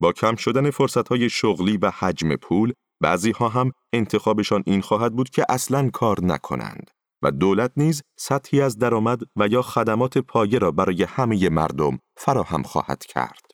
با 0.00 0.12
کم 0.12 0.36
شدن 0.36 0.70
فرصتهای 0.70 1.30
شغلی 1.30 1.76
و 1.76 1.90
حجم 1.90 2.36
پول، 2.36 2.72
بعضی 3.00 3.30
ها 3.30 3.48
هم 3.48 3.72
انتخابشان 3.92 4.62
این 4.66 4.80
خواهد 4.80 5.16
بود 5.16 5.30
که 5.30 5.46
اصلاً 5.48 5.90
کار 5.90 6.24
نکنند. 6.24 6.90
و 7.24 7.30
دولت 7.30 7.72
نیز 7.76 8.02
سطحی 8.18 8.60
از 8.60 8.78
درآمد 8.78 9.20
و 9.36 9.48
یا 9.48 9.62
خدمات 9.62 10.18
پایه 10.18 10.58
را 10.58 10.70
برای 10.70 11.02
همه 11.02 11.48
مردم 11.48 11.98
فراهم 12.16 12.62
خواهد 12.62 13.04
کرد. 13.04 13.50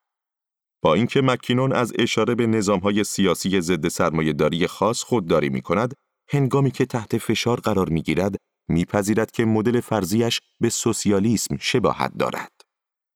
با 0.82 0.94
اینکه 0.94 1.22
مکینون 1.22 1.72
از 1.72 1.92
اشاره 1.98 2.34
به 2.34 2.46
نظامهای 2.46 3.04
سیاسی 3.04 3.60
ضد 3.60 3.88
سرمایهداری 3.88 4.66
خاص 4.66 5.02
خودداری 5.02 5.48
می 5.48 5.62
کند، 5.62 5.94
هنگامی 6.32 6.70
که 6.70 6.86
تحت 6.86 7.18
فشار 7.18 7.60
قرار 7.60 7.88
می 7.88 8.02
گیرد، 8.02 8.36
میپذیرد 8.68 9.30
که 9.30 9.44
مدل 9.44 9.80
فرضیش 9.80 10.40
به 10.60 10.68
سوسیالیسم 10.68 11.56
شباهت 11.60 12.12
دارد. 12.18 12.52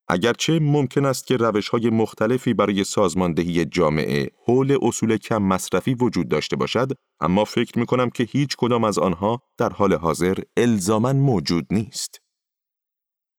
اگرچه 0.09 0.59
ممکن 0.59 1.05
است 1.05 1.27
که 1.27 1.37
روش 1.37 1.69
های 1.69 1.91
مختلفی 1.91 2.55
برای 2.55 2.85
سازماندهی 2.85 3.65
جامعه 3.65 4.31
حول 4.47 4.79
اصول 4.83 5.17
کم 5.17 5.43
مصرفی 5.43 5.95
وجود 5.95 6.29
داشته 6.29 6.57
باشد، 6.57 6.93
اما 7.21 7.45
فکر 7.45 7.79
می 7.79 7.87
کنم 7.87 8.11
که 8.11 8.25
هیچ 8.25 8.57
کدام 8.59 8.85
از 8.85 8.99
آنها 8.99 9.43
در 9.59 9.71
حال 9.73 9.95
حاضر 9.95 10.39
الزاما 10.57 11.13
موجود 11.13 11.67
نیست. 11.71 12.19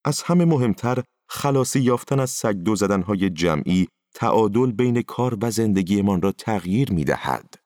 از 0.06 0.22
همه 0.22 0.46
مهمتر 0.46 1.04
خلاصی 1.30 1.80
یافتن 1.80 2.20
از 2.20 2.30
سگ 2.30 2.54
دو 2.54 2.76
زدنهای 2.76 3.30
جمعی 3.30 3.88
تعادل 4.16 4.72
بین 4.72 5.02
کار 5.02 5.38
و 5.42 5.52
زندگیمان 5.52 6.22
را 6.22 6.32
تغییر 6.32 6.92
می 6.92 7.04
دهد. 7.04 7.65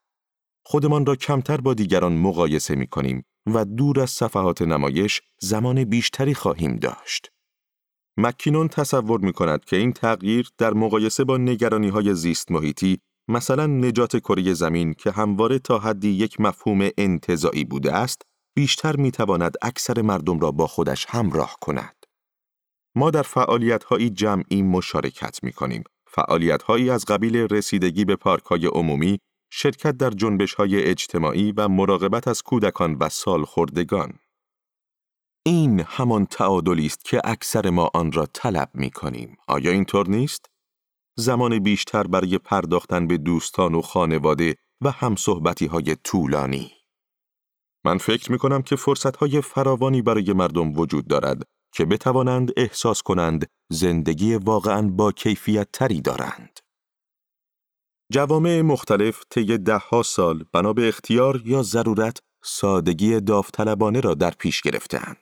خودمان 0.71 1.05
را 1.05 1.15
کمتر 1.15 1.61
با 1.61 1.73
دیگران 1.73 2.13
مقایسه 2.17 2.75
می 2.75 2.87
کنیم 2.87 3.25
و 3.53 3.65
دور 3.65 3.99
از 3.99 4.09
صفحات 4.09 4.61
نمایش 4.61 5.21
زمان 5.41 5.83
بیشتری 5.83 6.33
خواهیم 6.33 6.75
داشت. 6.75 7.31
مکینون 8.17 8.67
تصور 8.67 9.19
می 9.19 9.33
کند 9.33 9.65
که 9.65 9.75
این 9.75 9.93
تغییر 9.93 10.49
در 10.57 10.73
مقایسه 10.73 11.23
با 11.23 11.37
نگرانی 11.37 11.89
های 11.89 12.15
زیست 12.15 12.51
محیطی 12.51 12.99
مثلا 13.27 13.67
نجات 13.67 14.17
کره 14.17 14.53
زمین 14.53 14.93
که 14.93 15.11
همواره 15.11 15.59
تا 15.59 15.79
حدی 15.79 16.09
یک 16.09 16.41
مفهوم 16.41 16.89
انتظایی 16.97 17.65
بوده 17.65 17.93
است 17.93 18.21
بیشتر 18.55 18.95
می 18.95 19.11
تواند 19.11 19.55
اکثر 19.61 20.01
مردم 20.01 20.39
را 20.39 20.51
با 20.51 20.67
خودش 20.67 21.05
همراه 21.09 21.55
کند. 21.61 21.95
ما 22.95 23.11
در 23.11 23.23
فعالیت 23.23 23.83
های 23.83 24.09
جمعی 24.09 24.61
مشارکت 24.61 25.43
می 25.43 25.51
کنیم 25.51 25.83
فعالیت 26.07 26.63
هایی 26.63 26.89
از 26.89 27.05
قبیل 27.05 27.35
رسیدگی 27.35 28.05
به 28.05 28.15
پارک 28.15 28.43
های 28.43 28.65
عمومی، 28.65 29.19
شرکت 29.49 29.97
در 29.97 30.09
جنبش 30.09 30.53
های 30.53 30.83
اجتماعی 30.83 31.51
و 31.51 31.67
مراقبت 31.67 32.27
از 32.27 32.41
کودکان 32.41 32.95
و 32.99 33.09
سالخوردگان. 33.09 34.19
این 35.45 35.79
همان 35.79 36.25
تعادلی 36.25 36.85
است 36.85 37.05
که 37.05 37.21
اکثر 37.23 37.69
ما 37.69 37.89
آن 37.93 38.11
را 38.11 38.25
طلب 38.25 38.69
می 38.73 38.91
کنیم. 38.91 39.37
آیا 39.47 39.71
اینطور 39.71 40.09
نیست؟ 40.09 40.45
زمان 41.17 41.59
بیشتر 41.59 42.03
برای 42.03 42.37
پرداختن 42.37 43.07
به 43.07 43.17
دوستان 43.17 43.75
و 43.75 43.81
خانواده 43.81 44.55
و 44.81 44.91
همصحبتی 44.91 45.65
های 45.65 45.95
طولانی. 46.03 46.71
من 47.85 47.97
فکر 47.97 48.31
می 48.31 48.37
کنم 48.37 48.61
که 48.61 48.75
فرصت 48.75 49.17
های 49.17 49.41
فراوانی 49.41 50.01
برای 50.01 50.33
مردم 50.33 50.79
وجود 50.79 51.07
دارد 51.07 51.43
که 51.73 51.85
بتوانند 51.85 52.51
احساس 52.57 53.01
کنند 53.01 53.47
زندگی 53.71 54.35
واقعا 54.35 54.89
با 54.89 55.11
کیفیت 55.11 55.67
تری 55.73 56.01
دارند. 56.01 56.59
جوامع 58.11 58.61
مختلف 58.61 59.23
طی 59.29 59.57
دهها 59.57 60.03
سال 60.03 60.43
بنا 60.53 60.73
به 60.73 60.87
اختیار 60.87 61.41
یا 61.45 61.63
ضرورت 61.63 62.19
سادگی 62.43 63.19
داوطلبانه 63.19 63.99
را 63.99 64.13
در 64.13 64.31
پیش 64.31 64.61
گرفتند. 64.61 65.17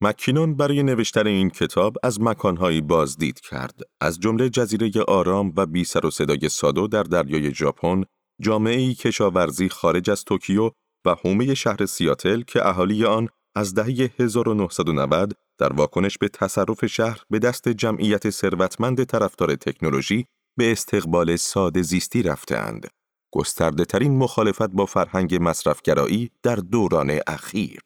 مکینون 0.00 0.56
برای 0.56 0.82
نوشتن 0.82 1.26
این 1.26 1.50
کتاب 1.50 1.96
از 2.02 2.20
مکانهایی 2.20 2.80
بازدید 2.80 3.40
کرد، 3.40 3.80
از 4.00 4.20
جمله 4.20 4.48
جزیره 4.48 5.02
آرام 5.02 5.52
و 5.56 5.66
بی 5.66 5.84
سر 5.84 6.06
و 6.06 6.10
صدای 6.10 6.48
سادو 6.48 6.86
در 6.86 7.02
دریای 7.02 7.54
ژاپن، 7.54 8.04
جامعه 8.40 8.94
کشاورزی 8.94 9.68
خارج 9.68 10.10
از 10.10 10.24
توکیو 10.24 10.70
و 11.04 11.14
حومه 11.14 11.54
شهر 11.54 11.86
سیاتل 11.86 12.42
که 12.42 12.68
اهالی 12.68 13.04
آن 13.04 13.28
از 13.54 13.74
دهه 13.74 14.10
1990 14.18 15.32
در 15.58 15.72
واکنش 15.72 16.18
به 16.18 16.28
تصرف 16.28 16.86
شهر 16.86 17.20
به 17.30 17.38
دست 17.38 17.68
جمعیت 17.68 18.30
ثروتمند 18.30 19.04
طرفدار 19.04 19.54
تکنولوژی 19.54 20.26
به 20.56 20.72
استقبال 20.72 21.36
ساده 21.36 21.82
زیستی 21.82 22.22
رفتهاند. 22.22 22.86
گسترده 23.34 23.84
ترین 23.84 24.18
مخالفت 24.18 24.70
با 24.70 24.86
فرهنگ 24.86 25.38
مصرفگرایی 25.40 26.30
در 26.42 26.56
دوران 26.56 27.18
اخیر. 27.26 27.82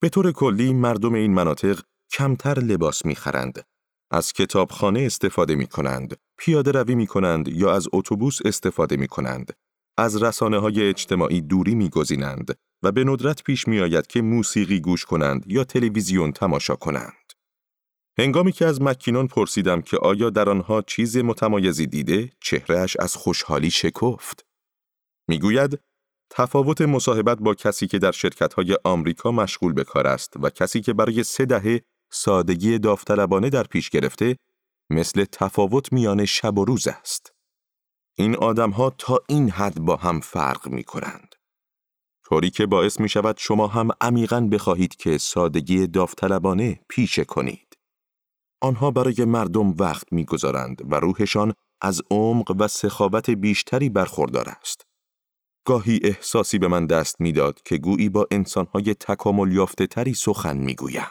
به 0.00 0.08
طور 0.08 0.32
کلی 0.32 0.72
مردم 0.72 1.14
این 1.14 1.34
مناطق 1.34 1.80
کمتر 2.12 2.58
لباس 2.58 3.06
می‌خرند. 3.06 3.64
از 4.10 4.32
کتابخانه 4.32 5.00
استفاده 5.00 5.54
می 5.54 5.66
کنند، 5.66 6.16
پیاده 6.38 6.70
روی 6.70 6.94
می 6.94 7.06
کنند 7.06 7.48
یا 7.48 7.74
از 7.74 7.88
اتوبوس 7.92 8.38
استفاده 8.44 8.96
می 8.96 9.08
کنند. 9.08 9.52
از 9.98 10.22
رسانه 10.22 10.58
های 10.58 10.88
اجتماعی 10.88 11.40
دوری 11.40 11.74
می 11.74 11.88
گذینند 11.88 12.58
و 12.82 12.92
به 12.92 13.04
ندرت 13.04 13.42
پیش 13.42 13.68
می 13.68 13.80
آید 13.80 14.06
که 14.06 14.22
موسیقی 14.22 14.80
گوش 14.80 15.04
کنند 15.04 15.44
یا 15.46 15.64
تلویزیون 15.64 16.32
تماشا 16.32 16.76
کنند. 16.76 17.29
هنگامی 18.20 18.52
که 18.52 18.66
از 18.66 18.82
مکینون 18.82 19.26
پرسیدم 19.26 19.82
که 19.82 19.96
آیا 19.96 20.30
در 20.30 20.48
آنها 20.48 20.82
چیز 20.82 21.16
متمایزی 21.16 21.86
دیده، 21.86 22.30
چهرهش 22.40 22.96
از 22.96 23.16
خوشحالی 23.16 23.70
شکفت. 23.70 24.46
می‌گوید 25.28 25.80
تفاوت 26.30 26.80
مصاحبت 26.80 27.38
با 27.38 27.54
کسی 27.54 27.86
که 27.86 27.98
در 27.98 28.12
شرکت‌های 28.12 28.76
آمریکا 28.84 29.30
مشغول 29.32 29.72
به 29.72 29.84
کار 29.84 30.06
است 30.06 30.32
و 30.42 30.50
کسی 30.50 30.80
که 30.80 30.92
برای 30.92 31.24
سه 31.24 31.44
دهه 31.44 31.80
سادگی 32.10 32.78
داوطلبانه 32.78 33.50
در 33.50 33.64
پیش 33.64 33.90
گرفته 33.90 34.36
مثل 34.90 35.24
تفاوت 35.24 35.92
میان 35.92 36.24
شب 36.24 36.58
و 36.58 36.64
روز 36.64 36.88
است. 36.88 37.32
این 38.14 38.36
آدمها 38.36 38.90
تا 38.90 39.20
این 39.28 39.50
حد 39.50 39.80
با 39.80 39.96
هم 39.96 40.20
فرق 40.20 40.68
می 40.68 40.84
کنند. 40.84 41.34
طوری 42.24 42.50
که 42.50 42.66
باعث 42.66 43.00
می 43.00 43.08
شود 43.08 43.36
شما 43.38 43.66
هم 43.66 43.88
عمیقا 44.00 44.40
بخواهید 44.40 44.96
که 44.96 45.18
سادگی 45.18 45.86
داوطلبانه 45.86 46.80
پیشه 46.88 47.24
کنید. 47.24 47.69
آنها 48.60 48.90
برای 48.90 49.24
مردم 49.24 49.70
وقت 49.70 50.12
می‌گذارند 50.12 50.82
و 50.92 50.94
روحشان 50.94 51.54
از 51.80 52.02
عمق 52.10 52.56
و 52.58 52.68
سخاوت 52.68 53.30
بیشتری 53.30 53.88
برخوردار 53.88 54.48
است. 54.48 54.86
گاهی 55.66 56.00
احساسی 56.02 56.58
به 56.58 56.68
من 56.68 56.86
دست 56.86 57.20
می‌داد 57.20 57.62
که 57.62 57.78
گویی 57.78 58.08
با 58.08 58.26
انسانهای 58.30 58.94
تکامل 58.94 59.52
یافته 59.52 59.86
تری 59.86 60.14
سخن 60.14 60.56
می‌گویم. 60.56 61.10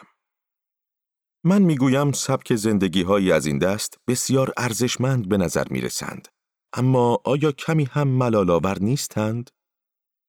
من 1.44 1.62
می‌گویم 1.62 2.12
سبک 2.12 2.54
زندگی 2.54 3.02
هایی 3.02 3.32
از 3.32 3.46
این 3.46 3.58
دست 3.58 3.98
بسیار 4.08 4.52
ارزشمند 4.56 5.28
به 5.28 5.36
نظر 5.36 5.64
می 5.70 5.80
رسند. 5.80 6.28
اما 6.72 7.18
آیا 7.24 7.52
کمی 7.52 7.84
هم 7.84 8.08
ملالاور 8.08 8.78
نیستند؟ 8.78 9.50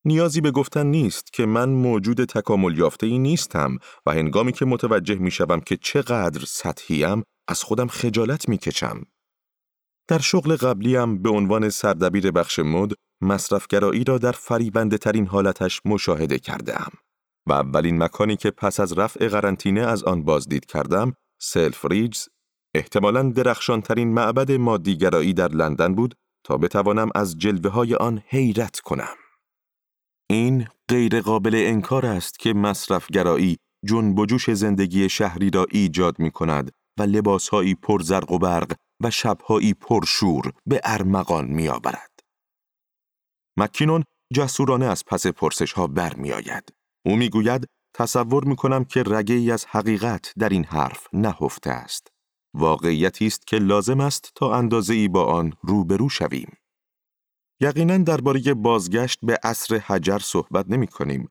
نیازی 0.06 0.42
به 0.42 0.52
گفتن 0.52 0.88
نیست 0.88 1.34
که 1.34 1.46
من 1.46 1.70
موجود 1.70 2.26
تکامل 2.26 2.78
یافته 2.78 3.08
ای 3.08 3.20
نیستم 3.20 3.78
و 4.06 4.12
هنگامی 4.12 4.52
که 4.52 4.66
متوجه 4.66 5.16
می 5.16 5.32
شوم 5.32 5.60
که 5.60 5.78
چقدر 5.78 6.46
سطحیم 6.46 7.24
از 7.48 7.64
خودم 7.64 7.88
خجالت 7.88 8.50
می 8.50 8.58
کشم. 8.58 9.02
در 10.08 10.20
شغل 10.20 10.56
قبلیم 10.56 11.22
به 11.22 11.30
عنوان 11.30 11.70
سردبیر 11.70 12.32
بخش 12.32 12.60
مد 12.60 12.92
مصرفگرایی 13.22 14.04
را 14.04 14.18
در 14.18 14.32
فریبنده 14.32 14.98
ترین 14.98 15.28
حالتش 15.28 15.82
مشاهده 15.86 16.40
کردم 16.40 16.92
و 17.48 17.54
اولین 17.54 18.04
مکانی 18.04 18.36
که 18.36 18.52
پس 18.52 18.80
از 18.80 18.94
رفع 18.94 19.28
قرنطینه 19.28 19.82
از 19.82 20.04
آن 20.04 20.24
بازدید 20.24 20.66
کردم 20.66 21.14
سلف 21.42 21.86
ریجز 21.86 22.28
احتمالاً 22.76 23.24
درخشانترین 23.24 24.14
معبد 24.14 24.52
مادیگرایی 24.52 25.34
در 25.34 25.48
لندن 25.48 25.96
بود 25.96 26.16
تا 26.44 26.58
بتوانم 26.58 27.10
از 27.16 27.38
جلوه 27.38 27.72
های 27.72 27.96
آن 27.96 28.22
حیرت 28.28 28.80
کنم. 28.80 29.21
این 30.32 30.68
غیر 30.90 31.22
قابل 31.22 31.56
انکار 31.56 32.06
است 32.06 32.40
که 32.40 32.54
مصرفگرایی 32.54 33.58
جنب 33.86 34.20
و 34.20 34.26
جوش 34.26 34.54
زندگی 34.54 35.10
شهری 35.10 35.50
را 35.50 35.66
ایجاد 35.72 36.20
می 36.20 36.32
کند 36.32 36.72
و 37.00 37.04
لباسهایی 37.04 37.76
پر 37.76 38.02
زرق 38.02 38.32
و 38.32 38.38
برق 38.38 38.74
و 39.04 39.12
شبهایی 39.12 39.74
پرشور 39.74 40.52
به 40.66 40.82
ارمغان 40.84 41.46
می 41.46 41.68
آورد. 41.68 42.20
مکینون 43.58 44.04
جسورانه 44.34 44.86
از 44.86 45.06
پس 45.06 45.28
پرسش 45.28 45.74
ها 45.74 45.88
بر 45.88 46.16
می 46.16 46.32
آید. 46.32 46.74
او 47.06 47.16
می 47.16 47.30
گوید 47.30 47.68
تصور 47.96 48.44
می 48.44 48.56
کنم 48.56 48.84
که 48.84 49.04
رگه 49.08 49.36
ای 49.36 49.52
از 49.52 49.66
حقیقت 49.66 50.34
در 50.40 50.50
این 50.50 50.64
حرف 50.64 51.08
نهفته 51.14 51.70
است. 51.70 52.08
واقعیتی 52.54 53.28
است 53.28 53.48
که 53.48 53.58
لازم 53.58 54.00
است 54.00 54.32
تا 54.36 54.56
اندازه 54.56 54.94
ای 54.94 55.08
با 55.08 55.26
آن 55.26 55.54
روبرو 55.62 56.10
شویم. 56.10 56.61
یقینا 57.64 57.98
درباره 57.98 58.54
بازگشت 58.54 59.20
به 59.24 59.40
عصر 59.44 59.78
حجر 59.78 60.20
صحبت 60.20 60.66
نمی 60.70 60.88
کنیم. 60.88 61.30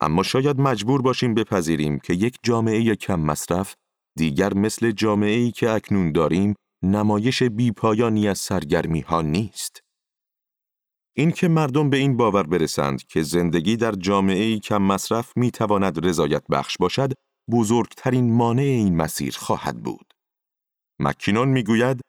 اما 0.00 0.22
شاید 0.22 0.60
مجبور 0.60 1.02
باشیم 1.02 1.34
بپذیریم 1.34 1.98
که 1.98 2.12
یک 2.12 2.36
جامعه 2.42 2.96
کم 2.96 3.20
مصرف 3.20 3.74
دیگر 4.16 4.54
مثل 4.54 4.90
جامعه 4.90 5.36
ای 5.36 5.50
که 5.50 5.70
اکنون 5.70 6.12
داریم 6.12 6.54
نمایش 6.82 7.42
بیپایانی 7.42 8.28
از 8.28 8.38
سرگرمی 8.38 9.00
ها 9.00 9.22
نیست. 9.22 9.80
اینکه 11.16 11.48
مردم 11.48 11.90
به 11.90 11.96
این 11.96 12.16
باور 12.16 12.42
برسند 12.42 13.02
که 13.02 13.22
زندگی 13.22 13.76
در 13.76 13.92
جامعه 13.92 14.42
ای 14.42 14.58
کم 14.58 14.82
مصرف 14.82 15.32
می 15.36 15.50
تواند 15.50 16.06
رضایت 16.06 16.42
بخش 16.50 16.76
باشد، 16.80 17.12
بزرگترین 17.50 18.32
مانع 18.32 18.62
این 18.62 18.96
مسیر 18.96 19.36
خواهد 19.38 19.82
بود. 19.82 20.12
مکینون 21.00 21.48
می‌گوید 21.48 22.00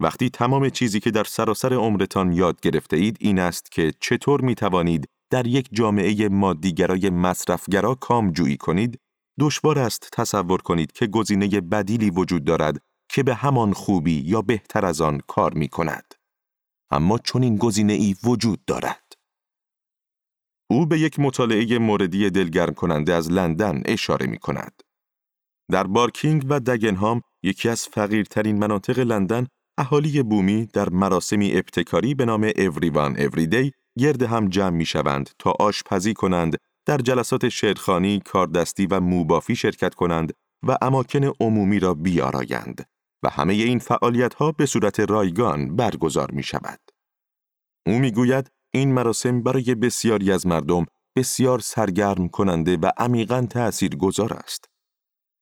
وقتی 0.00 0.30
تمام 0.30 0.68
چیزی 0.68 1.00
که 1.00 1.10
در 1.10 1.24
سراسر 1.24 1.74
عمرتان 1.74 2.32
یاد 2.32 2.60
گرفته 2.60 2.96
اید 2.96 3.16
این 3.20 3.38
است 3.38 3.70
که 3.70 3.92
چطور 4.00 4.40
می 4.40 4.54
توانید 4.54 5.08
در 5.30 5.46
یک 5.46 5.68
جامعه 5.72 6.28
مادیگرای 6.28 7.10
مصرفگرا 7.10 7.94
کامجویی 7.94 8.56
کنید، 8.56 9.00
دشوار 9.40 9.78
است 9.78 10.08
تصور 10.12 10.62
کنید 10.62 10.92
که 10.92 11.06
گزینه 11.06 11.60
بدیلی 11.60 12.10
وجود 12.10 12.44
دارد 12.44 12.80
که 13.08 13.22
به 13.22 13.34
همان 13.34 13.72
خوبی 13.72 14.20
یا 14.20 14.42
بهتر 14.42 14.86
از 14.86 15.00
آن 15.00 15.20
کار 15.26 15.54
می 15.54 15.68
کند. 15.68 16.14
اما 16.90 17.18
چون 17.18 17.42
این 17.42 17.56
گزینه 17.56 17.92
ای 17.92 18.14
وجود 18.24 18.64
دارد. 18.64 19.12
او 20.70 20.86
به 20.86 21.00
یک 21.00 21.18
مطالعه 21.18 21.78
موردی 21.78 22.30
دلگرم 22.30 22.74
کننده 22.74 23.14
از 23.14 23.30
لندن 23.30 23.82
اشاره 23.84 24.26
می 24.26 24.38
کند. 24.38 24.82
در 25.70 25.86
بارکینگ 25.86 26.46
و 26.48 26.60
دگنهام 26.60 27.22
یکی 27.42 27.68
از 27.68 27.88
فقیرترین 27.88 28.58
مناطق 28.58 28.98
لندن 28.98 29.46
اهالی 29.78 30.22
بومی 30.22 30.66
در 30.66 30.88
مراسمی 30.88 31.52
ابتکاری 31.52 32.14
به 32.14 32.24
نام 32.24 32.50
Everyone 32.50 33.18
Everyday 33.18 33.70
گرد 33.98 34.22
هم 34.22 34.48
جمع 34.48 34.76
می 34.76 34.86
شوند 34.86 35.30
تا 35.38 35.54
آشپزی 35.60 36.14
کنند، 36.14 36.56
در 36.86 36.98
جلسات 36.98 37.48
شعرخانی، 37.48 38.20
کاردستی 38.20 38.86
و 38.86 39.00
موبافی 39.00 39.56
شرکت 39.56 39.94
کنند 39.94 40.32
و 40.66 40.76
اماکن 40.82 41.32
عمومی 41.40 41.78
را 41.78 41.94
بیارایند 41.94 42.88
و 43.22 43.28
همه 43.28 43.52
این 43.54 43.78
فعالیت 43.78 44.34
ها 44.34 44.52
به 44.52 44.66
صورت 44.66 45.00
رایگان 45.00 45.76
برگزار 45.76 46.30
می 46.30 46.42
شود. 46.42 46.80
او 47.86 47.98
می 47.98 48.10
گوید 48.10 48.50
این 48.74 48.92
مراسم 48.92 49.42
برای 49.42 49.74
بسیاری 49.74 50.32
از 50.32 50.46
مردم 50.46 50.86
بسیار 51.16 51.58
سرگرم 51.58 52.28
کننده 52.28 52.76
و 52.76 52.90
عمیقا 52.96 53.46
تأثیر 53.50 53.96
گذار 53.96 54.32
است. 54.32 54.67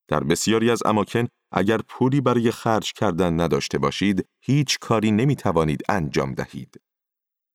در 0.08 0.24
بسیاری 0.24 0.70
از 0.70 0.82
اماکن 0.86 1.26
اگر 1.52 1.78
پولی 1.88 2.20
برای 2.20 2.50
خرج 2.50 2.92
کردن 2.92 3.40
نداشته 3.40 3.78
باشید، 3.78 4.28
هیچ 4.44 4.78
کاری 4.78 5.10
نمی 5.10 5.36
توانید 5.36 5.82
انجام 5.88 6.32
دهید. 6.32 6.80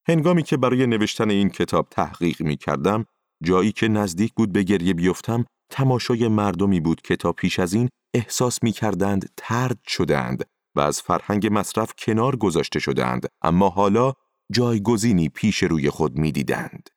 هنگامی 0.08 0.44
که 0.44 0.58
برای 0.58 0.88
نوشتن 0.88 1.30
این 1.30 1.50
کتاب 1.50 1.88
تحقیق 1.90 2.42
می 2.42 2.58
کردم، 2.58 3.06
جایی 3.44 3.72
که 3.72 3.88
نزدیک 3.88 4.34
بود 4.34 4.52
به 4.54 4.64
گریه 4.64 4.94
بیفتم، 4.94 5.46
تماشای 5.70 6.28
مردمی 6.28 6.80
بود 6.80 7.02
که 7.02 7.16
تا 7.16 7.34
پیش 7.34 7.60
از 7.60 7.74
این 7.74 7.90
احساس 8.14 8.64
می 8.64 8.72
کردند 8.72 9.30
ترد 9.38 9.80
شدند 9.88 10.46
و 10.76 10.80
از 10.80 11.02
فرهنگ 11.02 11.50
مصرف 11.52 11.94
کنار 11.98 12.36
گذاشته 12.36 12.80
شدند 12.80 13.28
اما 13.42 13.70
حالا 13.70 14.14
جایگزینی 14.52 15.30
پیش 15.30 15.64
روی 15.64 15.90
خود 15.90 16.18
می‌دیدند. 16.18 16.90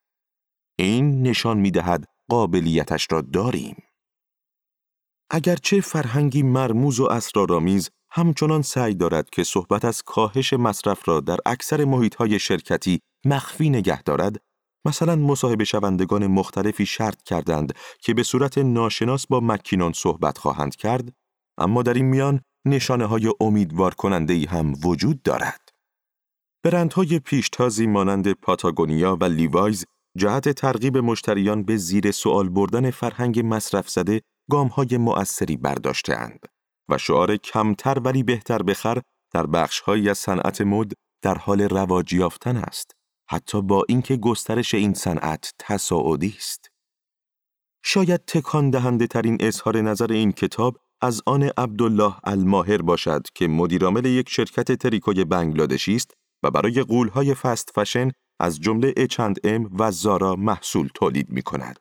این 0.79 1.23
نشان 1.23 1.59
می‌دهد 1.59 2.05
قابلیتش 2.31 3.07
را 3.11 3.21
داریم. 3.21 3.77
اگرچه 5.31 5.81
فرهنگی 5.81 6.43
مرموز 6.43 7.01
و 7.01 7.05
اسرارآمیز 7.05 7.91
همچنان 8.11 8.63
سعی 8.63 8.95
دارد 8.95 9.31
که 9.31 9.45
صحبت 9.45 9.85
از 9.85 10.03
کاهش 10.03 10.53
مصرف 10.53 11.09
را 11.09 11.21
در 11.21 11.37
اکثر 11.47 11.85
محیطهای 11.85 12.39
شرکتی 12.39 13.01
مخفی 13.25 13.71
نگه 13.71 14.03
دارد، 14.03 14.41
مثلا 14.87 15.17
مصاحبه 15.17 15.65
شوندگان 15.65 16.27
مختلفی 16.27 16.87
شرط 16.87 17.23
کردند 17.23 17.75
که 18.01 18.15
به 18.15 18.23
صورت 18.23 18.59
ناشناس 18.59 19.27
با 19.27 19.41
مکینون 19.41 19.93
صحبت 19.93 20.39
خواهند 20.39 20.77
کرد، 20.77 21.13
اما 21.59 21.83
در 21.83 21.95
این 21.95 22.05
میان 22.05 22.41
نشانه 22.67 23.07
های 23.07 23.33
امیدوار 23.41 23.95
کننده 23.95 24.47
هم 24.49 24.75
وجود 24.85 25.23
دارد. 25.23 25.69
برندهای 26.65 27.19
پیشتازی 27.19 27.87
مانند 27.87 28.33
پاتاگونیا 28.33 29.17
و 29.21 29.25
لیوایز 29.25 29.85
جهت 30.19 30.49
ترغیب 30.49 30.99
مشتریان 30.99 31.63
به 31.63 31.77
زیر 31.77 32.11
سوال 32.11 32.49
بردن 32.49 32.91
فرهنگ 32.91 33.43
مصرف 33.45 33.89
زده 33.91 34.21
های 34.53 34.97
مؤثری 34.97 35.57
برداشتهاند 35.57 36.47
و 36.89 36.99
شعار 36.99 37.37
کمتر 37.37 37.99
ولی 37.99 38.23
بهتر 38.23 38.63
بخر 38.63 39.01
در 39.33 39.47
بخشهایی 39.47 40.11
از 40.11 40.19
صنعت 40.19 40.61
مد 40.61 40.93
در 41.23 41.39
حال 41.39 41.63
رواج 41.63 42.13
یافتن 42.13 42.57
است 42.57 42.93
حتی 43.31 43.63
با 43.63 43.85
اینکه 43.89 44.17
گسترش 44.17 44.75
این 44.75 44.95
صنعت 44.95 45.53
تصاعدی 45.59 46.35
است 46.39 46.69
شاید 47.85 48.25
تکان 48.27 48.71
دهنده 48.71 49.07
ترین 49.07 49.37
اظهار 49.41 49.81
نظر 49.81 50.13
این 50.13 50.33
کتاب 50.33 50.77
از 51.01 51.23
آن 51.27 51.43
عبدالله 51.43 52.15
الماهر 52.25 52.83
باشد 52.83 53.27
که 53.35 53.49
مدیرعامل 53.49 54.05
یک 54.05 54.29
شرکت 54.29 54.73
تریکوی 54.73 55.25
بنگلادشی 55.25 55.97
است 55.97 56.11
و 56.43 56.51
برای 56.51 56.83
قولهای 56.83 57.35
فست 57.35 57.71
فشن 57.75 58.11
از 58.41 58.61
جمله 58.61 58.95
اچند 58.97 59.39
ام 59.45 59.71
و 59.79 59.91
زارا 59.91 60.37
محصول 60.37 60.89
تولید 60.95 61.31
می 61.31 61.43
کند. 61.43 61.79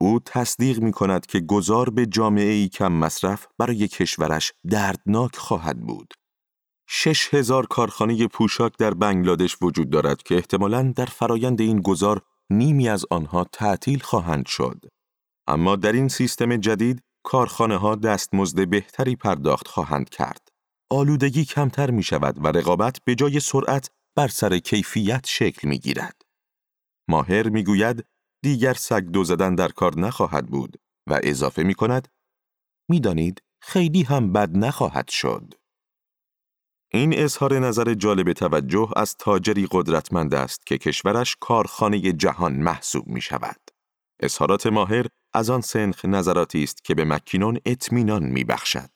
او 0.00 0.20
تصدیق 0.24 0.78
می 0.78 0.92
کند 0.92 1.26
که 1.26 1.40
گذار 1.40 1.90
به 1.90 2.06
جامعه 2.06 2.52
ای 2.52 2.68
کم 2.68 2.92
مصرف 2.92 3.46
برای 3.58 3.88
کشورش 3.88 4.52
دردناک 4.70 5.36
خواهد 5.36 5.80
بود. 5.80 6.14
شش 6.88 7.34
هزار 7.34 7.66
کارخانه 7.66 8.26
پوشاک 8.26 8.72
در 8.78 8.94
بنگلادش 8.94 9.56
وجود 9.62 9.90
دارد 9.90 10.22
که 10.22 10.34
احتمالاً 10.34 10.92
در 10.96 11.06
فرایند 11.06 11.60
این 11.60 11.80
گذار 11.80 12.22
نیمی 12.50 12.88
از 12.88 13.04
آنها 13.10 13.44
تعطیل 13.52 13.98
خواهند 13.98 14.46
شد. 14.46 14.84
اما 15.46 15.76
در 15.76 15.92
این 15.92 16.08
سیستم 16.08 16.56
جدید 16.56 17.02
کارخانه 17.24 17.76
ها 17.76 17.94
دستمزد 17.94 18.68
بهتری 18.68 19.16
پرداخت 19.16 19.68
خواهند 19.68 20.08
کرد. 20.08 20.48
آلودگی 20.90 21.44
کمتر 21.44 21.90
می 21.90 22.02
شود 22.02 22.44
و 22.44 22.48
رقابت 22.48 22.98
به 23.04 23.14
جای 23.14 23.40
سرعت 23.40 23.90
بر 24.16 24.28
سر 24.28 24.58
کیفیت 24.58 25.26
شکل 25.28 25.68
می 25.68 25.78
گیرد. 25.78 26.22
ماهر 27.08 27.48
می 27.48 27.64
گوید 27.64 28.04
دیگر 28.46 28.74
سگ 28.74 29.02
دو 29.02 29.24
زدن 29.24 29.54
در 29.54 29.68
کار 29.68 29.98
نخواهد 29.98 30.46
بود 30.46 30.76
و 31.10 31.20
اضافه 31.22 31.62
می 31.62 31.74
کند 31.74 32.08
می‌دانید 32.88 33.42
خیلی 33.62 34.02
هم 34.02 34.32
بد 34.32 34.56
نخواهد 34.56 35.08
شد. 35.08 35.54
این 36.92 37.18
اظهار 37.18 37.58
نظر 37.58 37.94
جالب 37.94 38.32
توجه 38.32 38.90
از 38.96 39.16
تاجری 39.16 39.68
قدرتمند 39.70 40.34
است 40.34 40.66
که 40.66 40.78
کشورش 40.78 41.36
کارخانه 41.40 42.12
جهان 42.12 42.52
محسوب 42.52 43.06
می 43.06 43.20
شود. 43.20 43.60
اظهارات 44.20 44.66
ماهر 44.66 45.06
از 45.34 45.50
آن 45.50 45.60
سنخ 45.60 46.04
نظراتی 46.04 46.62
است 46.62 46.84
که 46.84 46.94
به 46.94 47.04
مکینون 47.04 47.58
اطمینان 47.64 48.22
می 48.22 48.44
بخشد. 48.44 48.90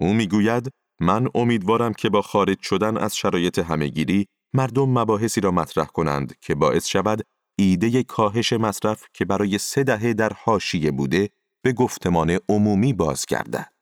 او 0.00 0.14
می 0.14 0.26
گوید 0.26 0.68
من 1.00 1.28
امیدوارم 1.34 1.92
که 1.92 2.10
با 2.10 2.22
خارج 2.22 2.62
شدن 2.62 2.96
از 2.96 3.16
شرایط 3.16 3.58
همهگیری 3.58 4.26
مردم 4.54 4.88
مباحثی 4.88 5.40
را 5.40 5.50
مطرح 5.50 5.86
کنند 5.86 6.38
که 6.40 6.54
باعث 6.54 6.86
شود 6.86 7.22
ایده 7.60 8.02
کاهش 8.02 8.52
مصرف 8.52 9.06
که 9.14 9.24
برای 9.24 9.58
سه 9.58 9.84
دهه 9.84 10.12
در 10.12 10.32
حاشیه 10.44 10.90
بوده 10.90 11.30
به 11.62 11.72
گفتمان 11.72 12.38
عمومی 12.48 12.92
بازگردد. 12.92 13.72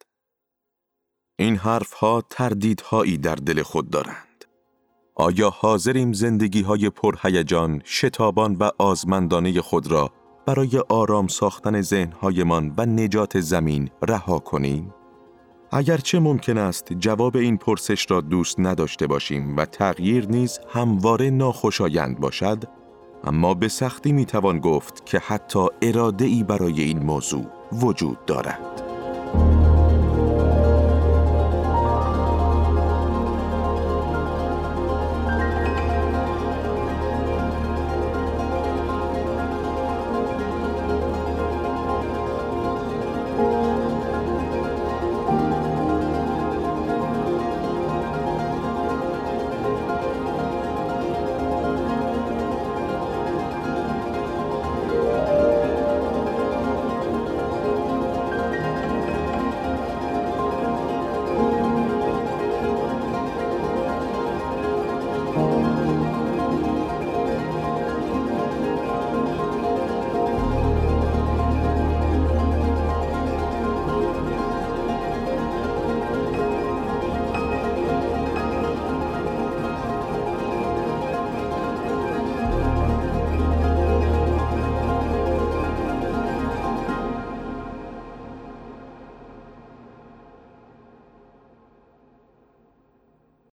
این 1.38 1.56
حرفها 1.56 2.22
تردیدهایی 2.30 3.18
در 3.18 3.34
دل 3.34 3.62
خود 3.62 3.90
دارند. 3.90 4.44
آیا 5.14 5.50
حاضریم 5.50 6.12
زندگی 6.12 6.62
های 6.62 6.90
پرهیجان، 6.90 7.82
شتابان 7.84 8.56
و 8.56 8.70
آزمندانه 8.78 9.60
خود 9.60 9.86
را 9.86 10.12
برای 10.46 10.78
آرام 10.88 11.28
ساختن 11.28 11.80
ذهنهایمان 11.80 12.74
و 12.78 12.86
نجات 12.86 13.40
زمین 13.40 13.90
رها 14.02 14.38
کنیم؟ 14.38 14.94
اگرچه 15.72 16.18
ممکن 16.18 16.58
است 16.58 16.92
جواب 16.92 17.36
این 17.36 17.56
پرسش 17.56 18.10
را 18.10 18.20
دوست 18.20 18.60
نداشته 18.60 19.06
باشیم 19.06 19.56
و 19.56 19.64
تغییر 19.64 20.26
نیز 20.26 20.60
همواره 20.68 21.30
ناخوشایند 21.30 22.20
باشد، 22.20 22.64
اما 23.24 23.54
به 23.54 23.68
سختی 23.68 24.12
می‌توان 24.12 24.58
گفت 24.58 25.06
که 25.06 25.18
حتی 25.18 25.66
اراده 25.82 26.24
ای 26.24 26.42
برای 26.42 26.80
این 26.80 26.98
موضوع 26.98 27.46
وجود 27.72 28.24
دارد. 28.26 28.87